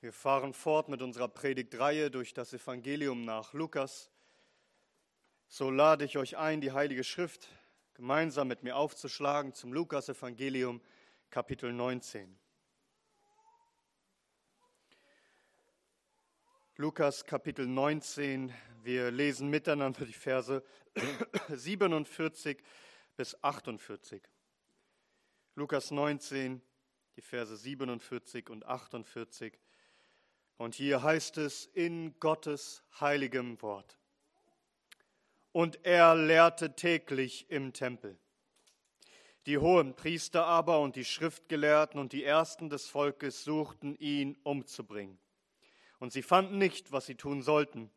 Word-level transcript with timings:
Wir 0.00 0.12
fahren 0.12 0.52
fort 0.52 0.88
mit 0.88 1.00
unserer 1.00 1.28
Predigtreihe 1.28 2.10
durch 2.10 2.34
das 2.34 2.52
Evangelium 2.52 3.24
nach 3.24 3.54
Lukas. 3.54 4.10
So 5.48 5.70
lade 5.70 6.04
ich 6.04 6.18
euch 6.18 6.36
ein, 6.36 6.60
die 6.60 6.72
Heilige 6.72 7.02
Schrift 7.02 7.48
gemeinsam 7.94 8.48
mit 8.48 8.62
mir 8.62 8.76
aufzuschlagen 8.76 9.54
zum 9.54 9.72
Lukas-Evangelium, 9.72 10.82
Kapitel 11.30 11.72
19. 11.72 12.38
Lukas 16.76 17.24
Kapitel 17.24 17.66
19, 17.66 18.52
wir 18.82 19.10
lesen 19.10 19.48
miteinander 19.48 20.04
die 20.04 20.12
Verse 20.12 20.62
47 21.48 22.62
bis 23.16 23.42
48. 23.42 24.22
Lukas 25.54 25.90
19, 25.90 26.60
die 27.16 27.22
Verse 27.22 27.56
47 27.56 28.50
und 28.50 28.66
48. 28.66 29.58
Und 30.58 30.74
hier 30.74 31.02
heißt 31.02 31.38
es 31.38 31.66
in 31.66 32.18
Gottes 32.18 32.82
heiligem 33.00 33.60
Wort. 33.60 33.98
Und 35.52 35.84
er 35.84 36.14
lehrte 36.14 36.74
täglich 36.74 37.50
im 37.50 37.72
Tempel. 37.72 38.18
Die 39.46 39.58
hohen 39.58 39.94
Priester 39.94 40.44
aber 40.44 40.80
und 40.80 40.96
die 40.96 41.04
Schriftgelehrten 41.04 42.00
und 42.00 42.12
die 42.12 42.24
Ersten 42.24 42.68
des 42.68 42.88
Volkes 42.88 43.44
suchten 43.44 43.94
ihn 43.96 44.36
umzubringen. 44.42 45.18
Und 45.98 46.12
sie 46.12 46.22
fanden 46.22 46.58
nicht, 46.58 46.90
was 46.90 47.06
sie 47.06 47.14
tun 47.14 47.42
sollten, 47.42 47.90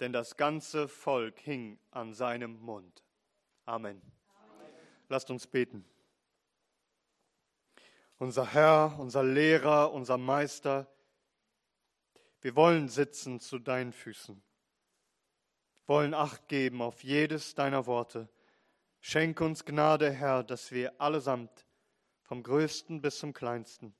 denn 0.00 0.12
das 0.12 0.36
ganze 0.36 0.88
Volk 0.88 1.40
hing 1.40 1.78
an 1.90 2.14
seinem 2.14 2.60
Mund. 2.60 3.02
Amen. 3.64 4.00
Amen. 4.00 4.72
Lasst 5.08 5.30
uns 5.30 5.46
beten. 5.46 5.84
Unser 8.18 8.52
Herr, 8.52 8.96
unser 8.98 9.24
Lehrer, 9.24 9.92
unser 9.92 10.18
Meister, 10.18 10.86
wir 12.46 12.54
wollen 12.54 12.88
sitzen 12.88 13.40
zu 13.40 13.58
deinen 13.58 13.92
Füßen, 13.92 14.40
wollen 15.88 16.14
Acht 16.14 16.46
geben 16.46 16.80
auf 16.80 17.02
jedes 17.02 17.56
deiner 17.56 17.86
Worte. 17.86 18.28
Schenk 19.00 19.40
uns 19.40 19.64
Gnade, 19.64 20.12
Herr, 20.12 20.44
dass 20.44 20.70
wir 20.70 21.00
allesamt, 21.00 21.66
vom 22.22 22.44
Größten 22.44 23.02
bis 23.02 23.18
zum 23.18 23.32
Kleinsten, 23.32 23.96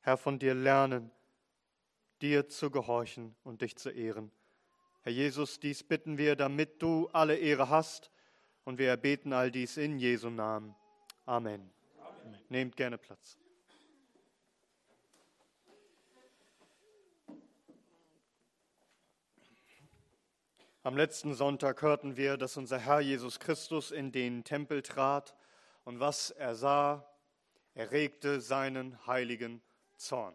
Herr, 0.00 0.16
von 0.16 0.40
dir 0.40 0.52
lernen, 0.52 1.12
dir 2.20 2.48
zu 2.48 2.72
gehorchen 2.72 3.36
und 3.44 3.60
dich 3.62 3.76
zu 3.76 3.90
ehren. 3.90 4.32
Herr 5.02 5.12
Jesus, 5.12 5.60
dies 5.60 5.84
bitten 5.84 6.18
wir, 6.18 6.34
damit 6.34 6.82
du 6.82 7.08
alle 7.12 7.36
Ehre 7.36 7.68
hast, 7.68 8.10
und 8.64 8.78
wir 8.78 8.88
erbeten 8.88 9.32
all 9.32 9.52
dies 9.52 9.76
in 9.76 10.00
Jesu 10.00 10.28
Namen. 10.28 10.74
Amen. 11.24 11.70
Amen. 12.00 12.36
Nehmt 12.48 12.74
gerne 12.74 12.98
Platz. 12.98 13.38
Am 20.86 20.98
letzten 20.98 21.32
Sonntag 21.32 21.80
hörten 21.80 22.18
wir, 22.18 22.36
dass 22.36 22.58
unser 22.58 22.78
Herr 22.78 23.00
Jesus 23.00 23.40
Christus 23.40 23.90
in 23.90 24.12
den 24.12 24.44
Tempel 24.44 24.82
trat 24.82 25.34
und 25.84 25.98
was 25.98 26.28
er 26.28 26.54
sah, 26.54 27.08
erregte 27.72 28.42
seinen 28.42 29.06
heiligen 29.06 29.62
Zorn. 29.96 30.34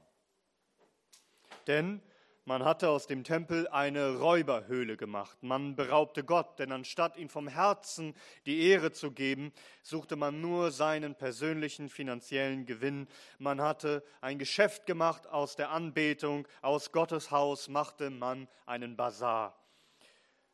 Denn 1.67 2.01
man 2.45 2.65
hatte 2.65 2.89
aus 2.89 3.05
dem 3.05 3.23
Tempel 3.23 3.67
eine 3.67 4.15
Räuberhöhle 4.17 4.97
gemacht. 4.97 5.37
Man 5.43 5.75
beraubte 5.75 6.23
Gott, 6.23 6.57
denn 6.57 6.71
anstatt 6.71 7.15
ihm 7.17 7.29
vom 7.29 7.47
Herzen 7.47 8.15
die 8.47 8.63
Ehre 8.69 8.91
zu 8.91 9.11
geben, 9.11 9.53
suchte 9.83 10.15
man 10.15 10.41
nur 10.41 10.71
seinen 10.71 11.13
persönlichen 11.13 11.89
finanziellen 11.89 12.65
Gewinn. 12.65 13.07
Man 13.37 13.61
hatte 13.61 14.03
ein 14.19 14.39
Geschäft 14.39 14.87
gemacht 14.87 15.27
aus 15.27 15.55
der 15.55 15.69
Anbetung, 15.69 16.47
aus 16.63 16.91
Gottes 16.91 17.29
Haus 17.29 17.67
machte 17.67 18.09
man 18.09 18.47
einen 18.65 18.97
Bazar. 18.97 19.55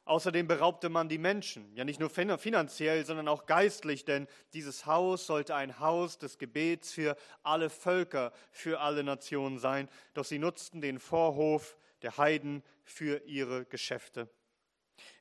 Außerdem 0.06 0.48
beraubte 0.48 0.90
man 0.90 1.10
die 1.10 1.18
Menschen, 1.18 1.76
ja 1.76 1.84
nicht 1.84 2.00
nur 2.00 2.12
finanziell, 2.12 3.04
sondern 3.06 3.28
auch 3.28 3.48
geistlich, 3.48 4.06
denn 4.06 4.28
dieses 4.54 4.86
Haus 4.86 5.26
sollte 5.26 5.56
ein 5.56 5.80
Haus 5.80 6.20
des 6.20 6.38
Gebets 6.38 6.94
für 6.94 7.18
alle 7.42 7.72
Völker, 7.72 8.32
für 8.52 8.82
alle 8.82 9.04
Nationen 9.04 9.58
sein. 9.58 9.90
Doch 10.14 10.24
sie 10.24 10.38
nutzten 10.38 10.80
den 10.80 11.00
Vorhof 11.00 11.76
der 12.04 12.20
Heiden 12.20 12.64
für 12.84 13.26
ihre 13.26 13.66
Geschäfte. 13.66 14.30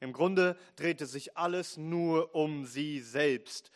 Im 0.00 0.12
Grunde 0.12 0.54
drehte 0.76 1.06
sich 1.06 1.34
alles 1.34 1.78
nur 1.78 2.34
um 2.34 2.66
sie 2.66 3.00
selbst. 3.00 3.70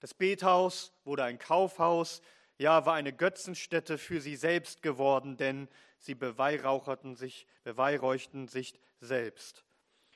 Das 0.00 0.14
Bethaus 0.14 0.94
wurde 1.04 1.24
ein 1.24 1.38
Kaufhaus, 1.38 2.22
ja, 2.56 2.86
war 2.86 2.94
eine 2.94 3.12
Götzenstätte 3.12 3.98
für 3.98 4.22
sie 4.22 4.36
selbst 4.36 4.80
geworden, 4.80 5.36
denn 5.36 5.68
sie 5.98 6.14
beweihräucherten 6.14 7.16
sich, 7.16 7.46
beweihräuchten 7.64 8.48
sich 8.48 8.80
selbst 9.00 9.64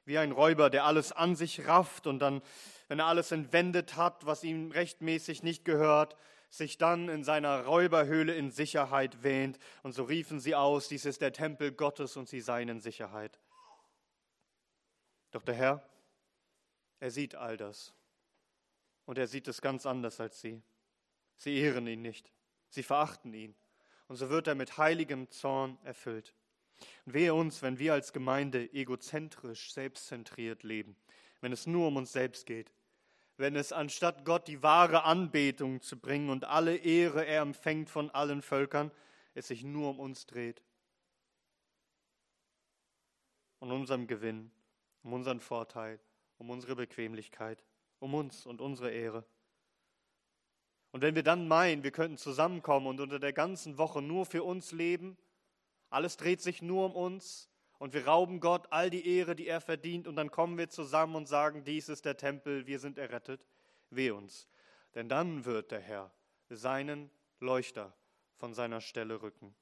wie 0.09 0.19
ein 0.19 0.33
Räuber, 0.33 0.71
der 0.71 0.85
alles 0.85 1.13
an 1.13 1.37
sich 1.37 1.67
rafft 1.67 2.07
und 2.07 2.19
dann, 2.19 2.43
wenn 2.89 2.99
er 2.99 3.07
alles 3.07 3.31
entwendet 3.31 3.97
hat, 3.97 4.25
was 4.25 4.43
ihm 4.43 4.71
rechtmäßig 4.71 5.43
nicht 5.43 5.65
gehört, 5.67 6.17
sich 6.51 6.79
dann 6.79 7.11
in 7.11 7.25
seiner 7.25 7.67
Räuberhöhle 7.67 8.35
in 8.35 8.51
Sicherheit 8.51 9.23
wähnt. 9.23 9.59
Und 9.83 9.93
so 9.93 10.05
riefen 10.05 10.41
sie 10.41 10.55
aus, 10.55 10.89
dies 10.89 11.05
ist 11.05 11.21
der 11.21 11.35
Tempel 11.35 11.73
Gottes 11.73 12.17
und 12.17 12.27
sie 12.27 12.41
seien 12.41 12.71
in 12.71 12.81
Sicherheit. 12.81 13.39
Doch 15.31 15.43
der 15.43 15.55
Herr, 15.55 15.89
er 17.01 17.11
sieht 17.11 17.35
all 17.35 17.59
das. 17.59 17.93
Und 19.05 19.19
er 19.19 19.27
sieht 19.27 19.47
es 19.47 19.61
ganz 19.61 19.85
anders 19.85 20.21
als 20.21 20.41
sie. 20.41 20.63
Sie 21.37 21.55
ehren 21.55 21.87
ihn 21.87 22.01
nicht. 22.01 22.33
Sie 22.71 22.83
verachten 22.83 23.35
ihn. 23.35 23.55
Und 24.07 24.17
so 24.17 24.31
wird 24.31 24.47
er 24.47 24.55
mit 24.55 24.79
heiligem 24.79 25.31
Zorn 25.31 25.79
erfüllt. 25.85 26.35
Und 27.05 27.15
wehe 27.15 27.34
uns, 27.34 27.62
wenn 27.62 27.78
wir 27.78 27.93
als 27.93 28.12
Gemeinde 28.12 28.72
egozentrisch, 28.72 29.72
selbstzentriert 29.72 30.62
leben, 30.62 30.97
wenn 31.41 31.53
es 31.53 31.66
nur 31.66 31.89
um 31.89 31.97
uns 31.97 32.12
selbst 32.12 32.47
geht, 32.47 32.72
wenn 33.37 33.55
es 33.55 33.72
anstatt 33.72 34.25
Gott 34.25 34.49
die 34.49 34.62
wahre 34.62 35.05
Anbetung 35.05 35.81
zu 35.81 35.99
bringen 35.99 36.28
und 36.28 36.44
alle 36.44 36.77
Ehre 36.77 37.25
er 37.25 37.43
empfängt 37.43 37.89
von 37.89 38.11
allen 38.11 38.43
Völkern, 38.43 38.91
es 39.34 39.49
sich 39.49 39.62
nur 39.62 39.91
um 39.91 40.00
uns 40.00 40.27
dreht. 40.27 40.62
Um 43.60 43.71
unserem 43.71 44.06
Gewinn, 44.06 44.50
um 45.03 45.12
unseren 45.12 45.41
Vorteil, 45.41 46.00
um 46.39 46.50
unsere 46.50 46.75
Bequemlichkeit, 46.75 47.62
um 48.00 48.15
uns 48.15 48.45
und 48.45 48.60
unsere 48.60 48.91
Ehre. 48.91 49.25
Und 50.91 51.03
wenn 51.03 51.15
wir 51.15 51.22
dann 51.22 51.47
meinen, 51.47 51.84
wir 51.84 51.91
könnten 51.91 52.16
zusammenkommen 52.16 52.87
und 52.87 53.00
unter 53.00 53.19
der 53.19 53.33
ganzen 53.33 53.78
Woche 53.78 54.03
nur 54.03 54.27
für 54.27 54.43
uns 54.43 54.72
leben, 54.72 55.16
alles 55.91 56.16
dreht 56.16 56.41
sich 56.41 56.62
nur 56.62 56.87
um 56.87 56.94
uns 56.94 57.49
und 57.78 57.94
wir 57.94 58.06
rauben 58.06 58.41
Gott 58.41 58.66
all 58.71 58.91
die 58.91 59.06
Ehre, 59.06 59.34
die 59.34 59.47
er 59.47 59.60
verdient 59.60 60.06
und 60.06 60.16
dann 60.16 60.31
kommen 60.31 60.59
wir 60.59 60.69
zusammen 60.69 61.15
und 61.15 61.26
sagen, 61.26 61.65
dies 61.65 61.88
ist 61.88 62.04
der 62.04 62.16
Tempel, 62.16 62.66
wir 62.66 62.78
sind 62.78 62.99
errettet. 62.99 63.47
Weh 63.91 64.10
uns. 64.10 64.48
Denn 64.94 65.09
dann 65.09 65.44
wird 65.44 65.71
der 65.71 65.81
Herr 65.81 66.12
seinen 66.48 67.10
Leuchter 67.41 67.94
von 68.37 68.54
seiner 68.54 68.81
Stelle 68.81 69.22
rücken. 69.22 69.54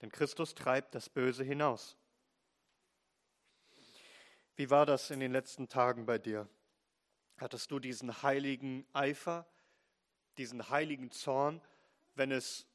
Denn 0.00 0.10
Christus 0.10 0.54
treibt 0.54 0.94
das 0.94 1.08
Böse 1.08 1.44
hinaus. 1.44 1.96
Wie 4.56 4.70
war 4.70 4.86
das 4.86 5.10
in 5.10 5.20
den 5.20 5.32
letzten 5.32 5.68
Tagen 5.68 6.06
bei 6.06 6.18
dir? 6.18 6.48
Hattest 7.38 7.70
du 7.70 7.78
diesen 7.78 8.22
heiligen 8.22 8.86
Eifer, 8.92 9.46
diesen 10.36 10.68
heiligen 10.68 11.10
Zorn, 11.10 11.62
wenn 12.14 12.30
es 12.30 12.66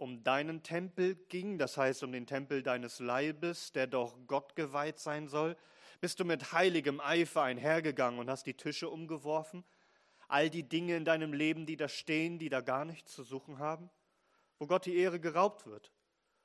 um 0.00 0.22
deinen 0.24 0.62
Tempel 0.62 1.14
ging, 1.28 1.58
das 1.58 1.76
heißt 1.76 2.02
um 2.02 2.12
den 2.12 2.26
Tempel 2.26 2.62
deines 2.62 3.00
Leibes, 3.00 3.72
der 3.72 3.86
doch 3.86 4.16
Gott 4.26 4.56
geweiht 4.56 4.98
sein 4.98 5.28
soll? 5.28 5.56
Bist 6.00 6.18
du 6.18 6.24
mit 6.24 6.52
heiligem 6.52 7.00
Eifer 7.00 7.42
einhergegangen 7.42 8.18
und 8.18 8.30
hast 8.30 8.46
die 8.46 8.56
Tische 8.56 8.88
umgeworfen? 8.88 9.62
All 10.26 10.48
die 10.48 10.66
Dinge 10.66 10.96
in 10.96 11.04
deinem 11.04 11.34
Leben, 11.34 11.66
die 11.66 11.76
da 11.76 11.88
stehen, 11.88 12.38
die 12.38 12.48
da 12.48 12.62
gar 12.62 12.86
nichts 12.86 13.12
zu 13.12 13.22
suchen 13.22 13.58
haben? 13.58 13.90
Wo 14.58 14.66
Gott 14.66 14.86
die 14.86 14.96
Ehre 14.96 15.20
geraubt 15.20 15.66
wird, 15.66 15.92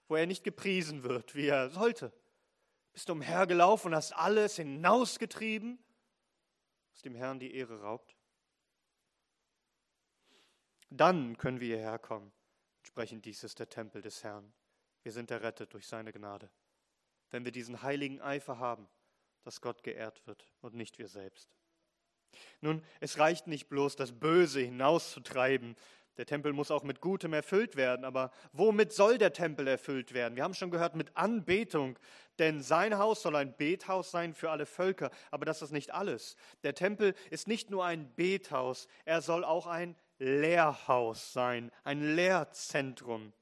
wo 0.10 0.16
er 0.16 0.28
nicht 0.28 0.44
gepriesen 0.44 1.04
wird, 1.04 1.34
wie 1.36 1.48
er 1.48 1.69
sollte. 1.69 2.12
Bist 2.92 3.08
du 3.08 3.13
umhergelaufen 3.13 3.92
und 3.92 3.96
hast 3.96 4.12
alles 4.12 4.58
hinausgetrieben, 4.58 5.80
was 6.92 7.01
dem 7.04 7.16
Herrn 7.16 7.40
die 7.40 7.56
Ehre 7.56 7.81
raubt? 7.81 8.18
Dann 10.90 11.38
können 11.38 11.62
wir 11.62 11.78
hierher 11.78 12.00
kommen 12.00 12.35
sprechen, 12.95 13.21
dies 13.21 13.44
ist 13.44 13.59
der 13.59 13.68
Tempel 13.68 14.01
des 14.01 14.24
Herrn. 14.24 14.53
Wir 15.03 15.12
sind 15.12 15.30
errettet 15.30 15.74
durch 15.74 15.86
seine 15.86 16.13
Gnade. 16.13 16.50
Wenn 17.30 17.44
wir 17.44 17.51
diesen 17.51 17.81
heiligen 17.81 18.21
Eifer 18.21 18.57
haben, 18.57 18.88
dass 19.44 19.59
Gott 19.59 19.83
geehrt 19.83 20.25
wird 20.27 20.50
und 20.62 20.75
nicht 20.75 20.97
wir 20.97 21.09
selbst. 21.09 21.50
Nun, 22.62 22.81
es 23.01 23.19
reicht 23.19 23.47
nicht 23.47 23.68
bloß, 23.68 23.97
das 23.97 24.13
Böse 24.13 24.62
hinauszutreiben. 24.62 25.75
Der 26.15 26.25
Tempel 26.25 26.53
muss 26.53 26.71
auch 26.71 26.83
mit 26.83 27.01
Gutem 27.01 27.33
erfüllt 27.33 27.75
werden. 27.75 28.06
Aber 28.06 28.31
womit 28.53 28.94
soll 28.94 29.18
der 29.18 29.33
Tempel 29.33 29.68
erfüllt 29.68 30.13
werden? 30.13 30.38
Wir 30.38 30.44
haben 30.45 30.53
schon 30.53 30.71
gehört, 30.71 30.95
mit 30.95 31.18
Anbetung. 31.18 32.00
Denn 32.39 32.63
sein 32.63 32.98
Haus 32.98 33.21
soll 33.24 33.36
ein 33.36 33.57
Bethaus 33.57 34.09
sein 34.09 34.33
für 34.33 34.51
alle 34.51 34.65
Völker. 34.65 35.12
Aber 35.31 35.44
das 35.44 35.62
ist 35.62 35.71
nicht 35.71 35.94
alles. 35.94 36.38
Der 36.63 36.74
Tempel 36.74 37.13
ist 37.30 37.50
nicht 37.50 37.69
nur 37.69 37.83
ein 37.83 38.15
Bethaus, 38.15 38.88
er 39.03 39.21
soll 39.21 39.44
auch 39.44 39.68
ein 39.68 39.98
Lehrhaus 40.17 41.33
sein, 41.33 41.71
ein 41.83 42.15
Lehrzentrum. 42.15 43.33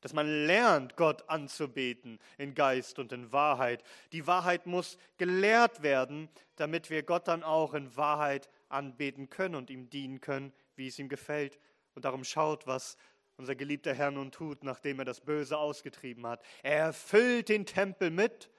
dass 0.00 0.12
man 0.12 0.28
lernt, 0.46 0.94
Gott 0.94 1.28
anzubeten 1.28 2.20
in 2.38 2.54
Geist 2.54 3.00
und 3.00 3.10
in 3.10 3.32
Wahrheit. 3.32 3.82
Die 4.12 4.28
Wahrheit 4.28 4.64
muss 4.64 4.96
gelehrt 5.16 5.82
werden, 5.82 6.28
damit 6.54 6.88
wir 6.88 7.02
Gott 7.02 7.26
dann 7.26 7.42
auch 7.42 7.74
in 7.74 7.96
Wahrheit 7.96 8.48
anbeten 8.68 9.28
können 9.28 9.56
und 9.56 9.70
ihm 9.70 9.90
dienen 9.90 10.20
können, 10.20 10.52
wie 10.76 10.86
es 10.86 11.00
ihm 11.00 11.08
gefällt. 11.08 11.58
Und 11.96 12.04
darum 12.04 12.22
schaut, 12.22 12.64
was 12.68 12.96
unser 13.38 13.56
geliebter 13.56 13.92
Herr 13.92 14.12
nun 14.12 14.30
tut, 14.30 14.62
nachdem 14.62 15.00
er 15.00 15.04
das 15.04 15.20
Böse 15.20 15.58
ausgetrieben 15.58 16.26
hat. 16.26 16.44
Er 16.62 16.78
erfüllt 16.78 17.48
den 17.48 17.66
Tempel 17.66 18.10
mit 18.10 18.50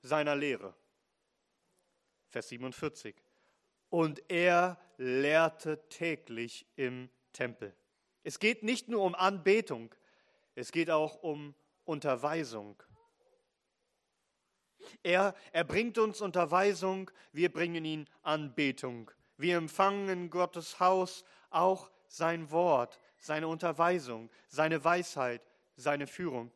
seiner 0.00 0.34
Lehre. 0.34 0.74
Vers 2.28 2.48
47. 2.48 3.21
Und 3.92 4.22
er 4.30 4.78
lehrte 4.96 5.86
täglich 5.90 6.64
im 6.76 7.10
Tempel. 7.34 7.74
Es 8.24 8.38
geht 8.38 8.62
nicht 8.62 8.88
nur 8.88 9.02
um 9.02 9.14
Anbetung, 9.14 9.94
es 10.54 10.72
geht 10.72 10.88
auch 10.88 11.22
um 11.22 11.54
Unterweisung. 11.84 12.82
Er, 15.02 15.34
er 15.52 15.64
bringt 15.64 15.98
uns 15.98 16.22
Unterweisung, 16.22 17.10
wir 17.32 17.52
bringen 17.52 17.84
ihn 17.84 18.08
Anbetung. 18.22 19.10
Wir 19.36 19.58
empfangen 19.58 20.08
in 20.08 20.30
Gottes 20.30 20.80
Haus 20.80 21.22
auch 21.50 21.90
sein 22.08 22.50
Wort, 22.50 22.98
seine 23.18 23.46
Unterweisung, 23.46 24.30
seine 24.48 24.82
Weisheit, 24.82 25.42
seine 25.76 26.06
Führung. 26.06 26.50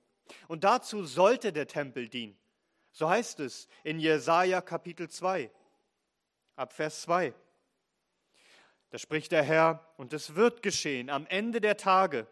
Und 0.48 0.64
dazu 0.64 1.04
sollte 1.04 1.52
der 1.52 1.66
Tempel 1.66 2.08
dienen. 2.08 2.38
So 2.92 3.10
heißt 3.10 3.40
es 3.40 3.68
in 3.84 4.00
Jesaja 4.00 4.62
Kapitel 4.62 5.10
2, 5.10 5.50
ab 6.56 6.72
Vers 6.72 7.02
2. 7.02 7.32
Da 8.90 8.98
spricht 8.98 9.32
der 9.32 9.42
Herr, 9.42 9.86
und 9.96 10.12
es 10.12 10.34
wird 10.34 10.62
geschehen 10.62 11.10
am 11.10 11.26
Ende 11.26 11.60
der 11.60 11.76
Tage, 11.76 12.26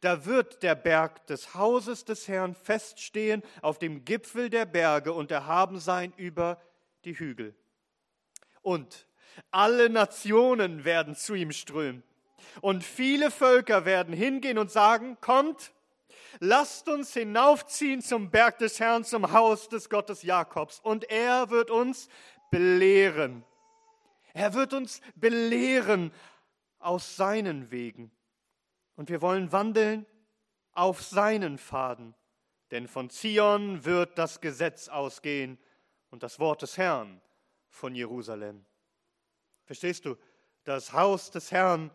da 0.00 0.26
wird 0.26 0.62
der 0.62 0.74
Berg 0.74 1.26
des 1.28 1.54
Hauses 1.54 2.04
des 2.04 2.26
Herrn 2.26 2.54
feststehen 2.54 3.42
auf 3.62 3.78
dem 3.78 4.04
Gipfel 4.04 4.50
der 4.50 4.66
Berge 4.66 5.12
und 5.12 5.30
erhaben 5.30 5.78
sein 5.78 6.12
über 6.16 6.60
die 7.04 7.18
Hügel. 7.18 7.54
Und 8.62 9.06
alle 9.50 9.88
Nationen 9.88 10.84
werden 10.84 11.14
zu 11.14 11.34
ihm 11.34 11.52
strömen. 11.52 12.02
Und 12.60 12.82
viele 12.82 13.30
Völker 13.30 13.84
werden 13.84 14.12
hingehen 14.12 14.58
und 14.58 14.70
sagen, 14.70 15.16
kommt, 15.20 15.72
lasst 16.40 16.88
uns 16.88 17.14
hinaufziehen 17.14 18.02
zum 18.02 18.30
Berg 18.30 18.58
des 18.58 18.80
Herrn, 18.80 19.04
zum 19.04 19.32
Haus 19.32 19.68
des 19.68 19.88
Gottes 19.88 20.22
Jakobs. 20.22 20.80
Und 20.80 21.08
er 21.10 21.50
wird 21.50 21.70
uns 21.70 22.08
belehren. 22.50 23.44
Er 24.34 24.54
wird 24.54 24.72
uns 24.72 25.00
belehren 25.14 26.12
aus 26.78 27.16
seinen 27.16 27.70
Wegen 27.70 28.10
und 28.96 29.08
wir 29.08 29.22
wollen 29.22 29.52
wandeln 29.52 30.06
auf 30.72 31.02
seinen 31.02 31.58
Pfaden. 31.58 32.14
Denn 32.70 32.88
von 32.88 33.10
Zion 33.10 33.84
wird 33.84 34.16
das 34.18 34.40
Gesetz 34.40 34.88
ausgehen 34.88 35.58
und 36.10 36.22
das 36.22 36.38
Wort 36.38 36.62
des 36.62 36.78
Herrn 36.78 37.20
von 37.68 37.94
Jerusalem. 37.94 38.64
Verstehst 39.64 40.04
du? 40.04 40.16
Das 40.64 40.92
Haus 40.92 41.30
des 41.30 41.50
Herrn 41.50 41.90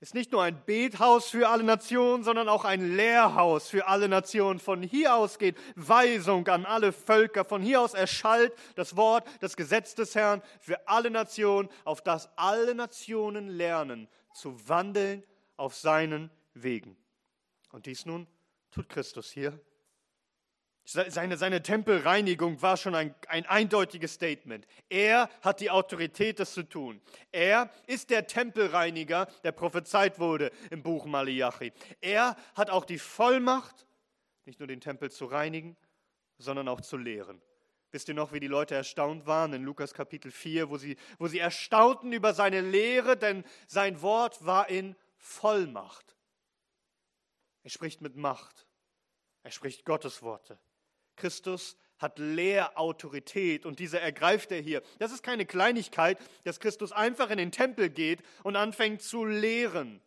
ist 0.00 0.14
nicht 0.14 0.30
nur 0.30 0.42
ein 0.42 0.62
Bethaus 0.64 1.30
für 1.30 1.48
alle 1.48 1.64
Nationen, 1.64 2.22
sondern 2.22 2.48
auch 2.48 2.64
ein 2.64 2.94
Lehrhaus 2.96 3.68
für 3.68 3.88
alle 3.88 4.08
Nationen. 4.08 4.60
Von 4.60 4.82
hier 4.82 5.14
aus 5.14 5.38
geht 5.38 5.56
Weisung 5.74 6.46
an 6.46 6.66
alle 6.66 6.92
Völker. 6.92 7.44
Von 7.44 7.62
hier 7.62 7.80
aus 7.80 7.94
erschallt 7.94 8.52
das 8.76 8.96
Wort, 8.96 9.26
das 9.40 9.56
Gesetz 9.56 9.96
des 9.96 10.14
Herrn 10.14 10.42
für 10.60 10.86
alle 10.86 11.10
Nationen, 11.10 11.68
auf 11.84 12.00
das 12.00 12.28
alle 12.36 12.76
Nationen 12.76 13.48
lernen, 13.48 14.08
zu 14.34 14.56
wandeln 14.68 15.24
auf 15.56 15.74
seinen 15.74 16.30
Wegen. 16.54 16.96
Und 17.72 17.86
dies 17.86 18.06
nun 18.06 18.28
tut 18.70 18.88
Christus 18.88 19.30
hier. 19.32 19.60
Seine, 20.90 21.36
seine 21.36 21.62
Tempelreinigung 21.62 22.62
war 22.62 22.78
schon 22.78 22.94
ein, 22.94 23.14
ein 23.28 23.44
eindeutiges 23.44 24.14
Statement. 24.14 24.66
Er 24.88 25.28
hat 25.42 25.60
die 25.60 25.68
Autorität, 25.68 26.40
das 26.40 26.54
zu 26.54 26.62
tun. 26.62 27.02
Er 27.30 27.70
ist 27.86 28.08
der 28.08 28.26
Tempelreiniger, 28.26 29.26
der 29.44 29.52
prophezeit 29.52 30.18
wurde 30.18 30.50
im 30.70 30.82
Buch 30.82 31.04
Malachi. 31.04 31.74
Er 32.00 32.36
hat 32.54 32.70
auch 32.70 32.86
die 32.86 32.98
Vollmacht, 32.98 33.86
nicht 34.46 34.60
nur 34.60 34.66
den 34.66 34.80
Tempel 34.80 35.10
zu 35.10 35.26
reinigen, 35.26 35.76
sondern 36.38 36.68
auch 36.68 36.80
zu 36.80 36.96
lehren. 36.96 37.42
Wisst 37.90 38.08
ihr 38.08 38.14
noch, 38.14 38.32
wie 38.32 38.40
die 38.40 38.46
Leute 38.46 38.74
erstaunt 38.74 39.26
waren 39.26 39.52
in 39.52 39.64
Lukas 39.64 39.92
Kapitel 39.92 40.30
4, 40.30 40.70
wo 40.70 40.78
sie, 40.78 40.96
wo 41.18 41.28
sie 41.28 41.38
erstaunten 41.38 42.14
über 42.14 42.32
seine 42.32 42.62
Lehre, 42.62 43.18
denn 43.18 43.44
sein 43.66 44.00
Wort 44.00 44.46
war 44.46 44.70
in 44.70 44.96
Vollmacht. 45.18 46.16
Er 47.62 47.68
spricht 47.68 48.00
mit 48.00 48.16
Macht. 48.16 48.66
Er 49.42 49.50
spricht 49.50 49.84
Gottes 49.84 50.22
Worte. 50.22 50.58
Christus 51.18 51.76
hat 51.98 52.18
Lehrautorität 52.18 53.66
und 53.66 53.78
diese 53.78 54.00
ergreift 54.00 54.52
er 54.52 54.60
hier. 54.60 54.82
Das 54.98 55.12
ist 55.12 55.22
keine 55.22 55.46
Kleinigkeit, 55.46 56.18
dass 56.44 56.60
Christus 56.60 56.92
einfach 56.92 57.30
in 57.30 57.38
den 57.38 57.52
Tempel 57.52 57.90
geht 57.90 58.22
und 58.44 58.56
anfängt 58.56 59.02
zu 59.02 59.24
lehren. 59.24 60.00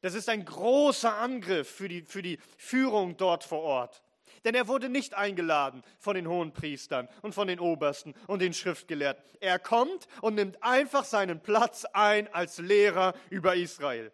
Das 0.00 0.14
ist 0.14 0.28
ein 0.28 0.44
großer 0.44 1.16
Angriff 1.16 1.68
für 1.68 1.88
die, 1.88 2.02
für 2.02 2.22
die 2.22 2.38
Führung 2.56 3.16
dort 3.16 3.42
vor 3.42 3.62
Ort. 3.62 4.02
Denn 4.44 4.54
er 4.54 4.68
wurde 4.68 4.88
nicht 4.88 5.14
eingeladen 5.14 5.82
von 5.98 6.14
den 6.14 6.28
hohen 6.28 6.52
Priestern 6.52 7.08
und 7.22 7.34
von 7.34 7.48
den 7.48 7.58
Obersten 7.58 8.14
und 8.26 8.40
den 8.40 8.52
Schriftgelehrten. 8.52 9.24
Er 9.40 9.58
kommt 9.58 10.06
und 10.20 10.34
nimmt 10.34 10.62
einfach 10.62 11.04
seinen 11.04 11.40
Platz 11.40 11.84
ein 11.86 12.32
als 12.32 12.58
Lehrer 12.58 13.14
über 13.30 13.56
Israel. 13.56 14.12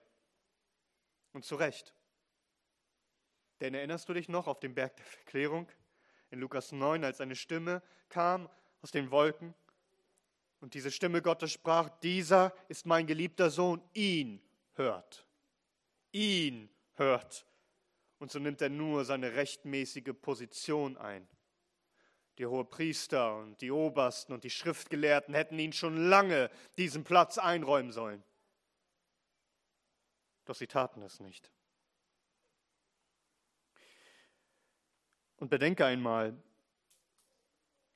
Und 1.33 1.45
zu 1.45 1.57
Recht. 1.57 1.95
Denn 3.61 3.75
erinnerst 3.75 4.09
du 4.09 4.15
dich 4.15 4.29
noch 4.29 4.47
auf 4.47 4.61
dem 4.61 4.75
Berg 4.75 4.97
der 4.97 5.07
Verklärung 5.07 5.69
in 6.35 6.41
Lukas 6.41 6.73
9, 6.73 7.05
als 7.05 7.21
eine 7.21 7.37
Stimme 7.37 7.83
kam 8.09 8.49
aus 8.83 8.91
den 8.91 9.11
Wolken 9.11 9.55
und 10.65 10.75
diese 10.75 10.91
Stimme 10.91 11.23
Gottes 11.23 11.53
sprach, 11.53 11.89
dieser 12.01 12.55
ist 12.69 12.87
mein 12.87 13.07
geliebter 13.07 13.51
Sohn, 13.51 13.83
ihn 13.93 14.43
hört. 14.75 15.27
Ihn 16.11 16.71
hört. 16.95 17.47
Und 18.19 18.31
so 18.31 18.39
nimmt 18.39 18.63
er 18.63 18.71
nur 18.71 19.05
seine 19.05 19.35
rechtmäßige 19.35 20.15
Position 20.21 20.97
ein. 20.97 21.29
Die 22.39 22.47
Hohepriester 22.47 23.37
und 23.37 23.61
die 23.61 23.71
Obersten 23.71 24.33
und 24.33 24.43
die 24.43 24.51
Schriftgelehrten 24.51 25.35
hätten 25.35 25.59
ihn 25.59 25.73
schon 25.73 26.09
lange 26.09 26.51
diesen 26.79 27.05
Platz 27.05 27.39
einräumen 27.39 27.93
sollen. 27.93 28.25
Doch 30.47 30.55
sie 30.55 30.67
taten 30.67 31.03
es 31.03 31.21
nicht. 31.21 31.51
Und 35.39 35.51
bedenke 35.51 35.85
einmal, 35.85 36.37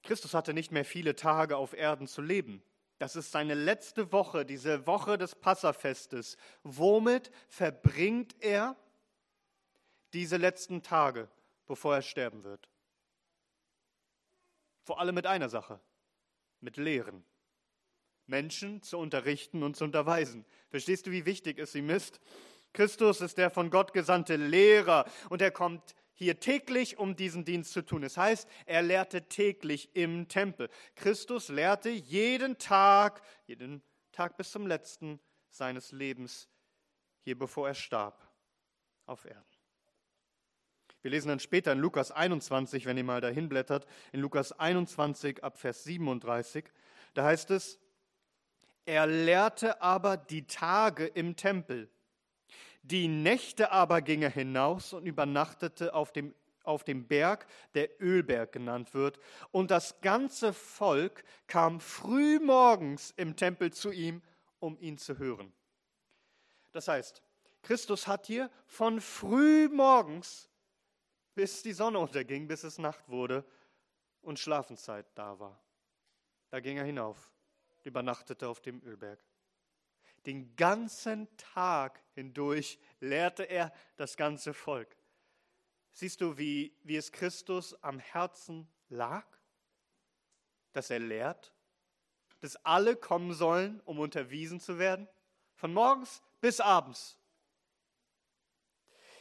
Christus 0.03 0.35
hatte 0.35 0.55
nicht 0.55 0.73
mehr 0.73 0.85
viele 0.85 1.15
Tage 1.17 1.57
auf 1.57 1.73
Erden 1.73 2.07
zu 2.07 2.23
leben. 2.23 2.63
Das 2.99 3.15
ist 3.15 3.31
seine 3.31 3.55
letzte 3.55 4.11
Woche, 4.13 4.45
diese 4.45 4.87
Woche 4.87 5.19
des 5.19 5.35
Passafestes. 5.35 6.37
Womit 6.63 7.31
verbringt 7.49 8.35
er 8.41 8.77
diese 10.13 10.37
letzten 10.37 10.83
Tage, 10.83 11.29
bevor 11.67 11.95
er 11.95 12.03
sterben 12.03 12.43
wird? 12.43 12.69
Vor 14.83 14.99
allem 14.99 15.15
mit 15.15 15.27
einer 15.27 15.49
Sache, 15.49 15.81
mit 16.61 16.77
Lehren. 16.77 17.25
Menschen 18.27 18.83
zu 18.83 18.99
unterrichten 18.99 19.63
und 19.63 19.77
zu 19.77 19.85
unterweisen. 19.85 20.45
Verstehst 20.71 21.07
du, 21.07 21.11
wie 21.11 21.25
wichtig 21.25 21.59
es 21.59 21.75
ihm 21.75 21.91
ist? 21.91 22.21
Christus 22.73 23.21
ist 23.21 23.39
der 23.39 23.51
von 23.51 23.71
Gott 23.71 23.93
gesandte 23.93 24.37
Lehrer 24.37 25.07
und 25.31 25.41
er 25.41 25.51
kommt 25.51 25.95
hier 26.19 26.41
täglich, 26.41 26.99
um 26.99 27.15
diesen 27.15 27.45
Dienst 27.45 27.73
zu 27.73 27.83
tun. 27.83 28.03
Das 28.03 28.17
heißt, 28.17 28.49
er 28.67 28.83
lehrte 28.83 29.29
täglich 29.29 29.95
im 29.95 30.27
Tempel. 30.27 30.69
Christus 30.97 31.49
lehrte 31.49 31.91
jeden 31.91 32.59
Tag, 32.59 33.23
jeden 33.47 33.83
Tag 34.11 34.37
bis 34.37 34.51
zum 34.51 34.67
letzten 34.67 35.21
seines 35.49 35.93
Lebens, 35.93 36.49
hier 37.21 37.39
bevor 37.39 37.69
er 37.69 37.75
starb, 37.75 38.29
auf 39.07 39.25
Erden. 39.27 39.45
Wir 41.03 41.13
lesen 41.13 41.29
dann 41.29 41.39
später 41.39 41.71
in 41.71 41.79
Lukas 41.79 42.11
21, 42.11 42.85
wenn 42.85 42.97
ihr 42.97 43.05
mal 43.05 43.21
dahin 43.21 43.49
blättert, 43.49 43.87
in 44.11 44.21
Lukas 44.21 44.51
21 44.51 45.45
ab 45.45 45.57
Vers 45.57 45.85
37, 45.85 46.65
da 47.15 47.25
heißt 47.25 47.53
es, 47.53 47.79
er 48.85 49.07
lehrte 49.07 49.81
aber 49.81 50.17
die 50.17 50.49
Tage 50.49 51.07
im 51.07 51.37
Tempel 51.37 51.89
die 52.91 53.09
Nächte 53.09 53.71
aber 53.71 54.03
ging 54.03 54.23
er 54.23 54.31
hinaus 54.31 54.93
und 54.93 55.07
übernachtete 55.07 55.95
auf 55.95 56.13
dem, 56.13 56.35
auf 56.63 56.85
dem 56.85 57.07
Berg, 57.07 57.47
der 57.75 58.01
Ölberg 58.01 58.53
genannt 58.53 58.95
wird. 58.95 59.19
Und 59.51 59.71
das 59.71 60.01
ganze 60.01 60.53
Volk 60.53 61.25
kam 61.47 61.81
früh 61.81 62.41
morgens 62.41 63.13
im 63.17 63.37
Tempel 63.37 63.73
zu 63.73 63.91
ihm, 63.91 64.23
um 64.59 64.79
ihn 64.79 64.99
zu 64.99 65.19
hören. 65.19 65.53
Das 66.73 66.89
heißt, 66.89 67.23
Christus 67.63 68.07
hat 68.07 68.27
hier 68.27 68.51
von 68.67 69.01
früh 69.01 69.69
morgens 69.69 70.49
bis 71.39 71.63
die 71.63 71.73
Sonne 71.73 72.01
unterging, 72.01 72.49
bis 72.49 72.65
es 72.65 72.79
Nacht 72.79 73.09
wurde 73.09 73.45
und 74.23 74.41
Schlafenszeit 74.41 75.07
da 75.15 75.39
war. 75.39 75.63
Da 76.51 76.59
ging 76.59 76.79
er 76.79 76.85
hinauf, 76.85 77.33
übernachtete 77.85 78.49
auf 78.49 78.61
dem 78.61 78.83
Ölberg. 78.83 79.21
Den 80.29 80.55
ganzen 80.57 81.27
Tag 81.39 82.03
hindurch 82.13 82.79
lehrte 83.01 83.45
er 83.45 83.73
das 83.97 84.15
ganze 84.15 84.53
Volk. 84.53 84.95
Siehst 85.93 86.21
du, 86.21 86.37
wie, 86.37 86.77
wie 86.83 86.97
es 86.97 87.13
Christus 87.13 87.73
am 87.83 87.99
Herzen 87.99 88.69
lag? 88.91 89.25
Dass 90.73 90.91
er 90.91 90.99
lehrt? 90.99 91.55
Dass 92.41 92.63
alle 92.63 92.95
kommen 92.95 93.33
sollen, 93.33 93.81
um 93.87 94.01
unterwiesen 94.01 94.61
zu 94.61 94.79
werden? 94.79 95.09
Von 95.55 95.73
morgens 95.73 96.21
bis 96.43 96.61
abends. 96.61 97.17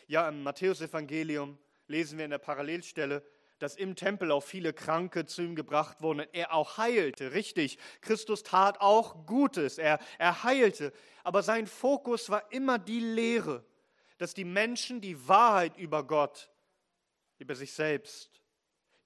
Ja, 0.08 0.28
im 0.28 0.44
Matthäusevangelium 0.44 1.58
lesen 1.88 2.18
wir 2.18 2.26
in 2.26 2.32
der 2.32 2.38
Parallelstelle, 2.38 3.26
dass 3.60 3.76
im 3.76 3.96
Tempel 3.96 4.32
auch 4.32 4.44
viele 4.44 4.74
Kranke 4.74 5.26
zu 5.26 5.42
ihm 5.42 5.56
gebracht 5.56 6.02
wurden 6.02 6.22
und 6.22 6.30
er 6.34 6.54
auch 6.54 6.78
heilte. 6.78 7.34
Richtig, 7.34 7.78
Christus 8.02 8.44
tat 8.44 8.82
auch 8.82 9.26
Gutes, 9.26 9.78
er, 9.78 10.00
er 10.20 10.44
heilte. 10.44 10.94
Aber 11.24 11.44
sein 11.44 11.68
Fokus 11.68 12.30
war 12.30 12.52
immer 12.52 12.80
die 12.80 13.00
Lehre, 13.00 13.66
dass 14.18 14.34
die 14.34 14.46
Menschen 14.46 15.02
die 15.02 15.28
Wahrheit 15.28 15.78
über 15.78 16.04
Gott, 16.04 16.52
über 17.40 17.56
sich 17.56 17.74
selbst, 17.74 18.42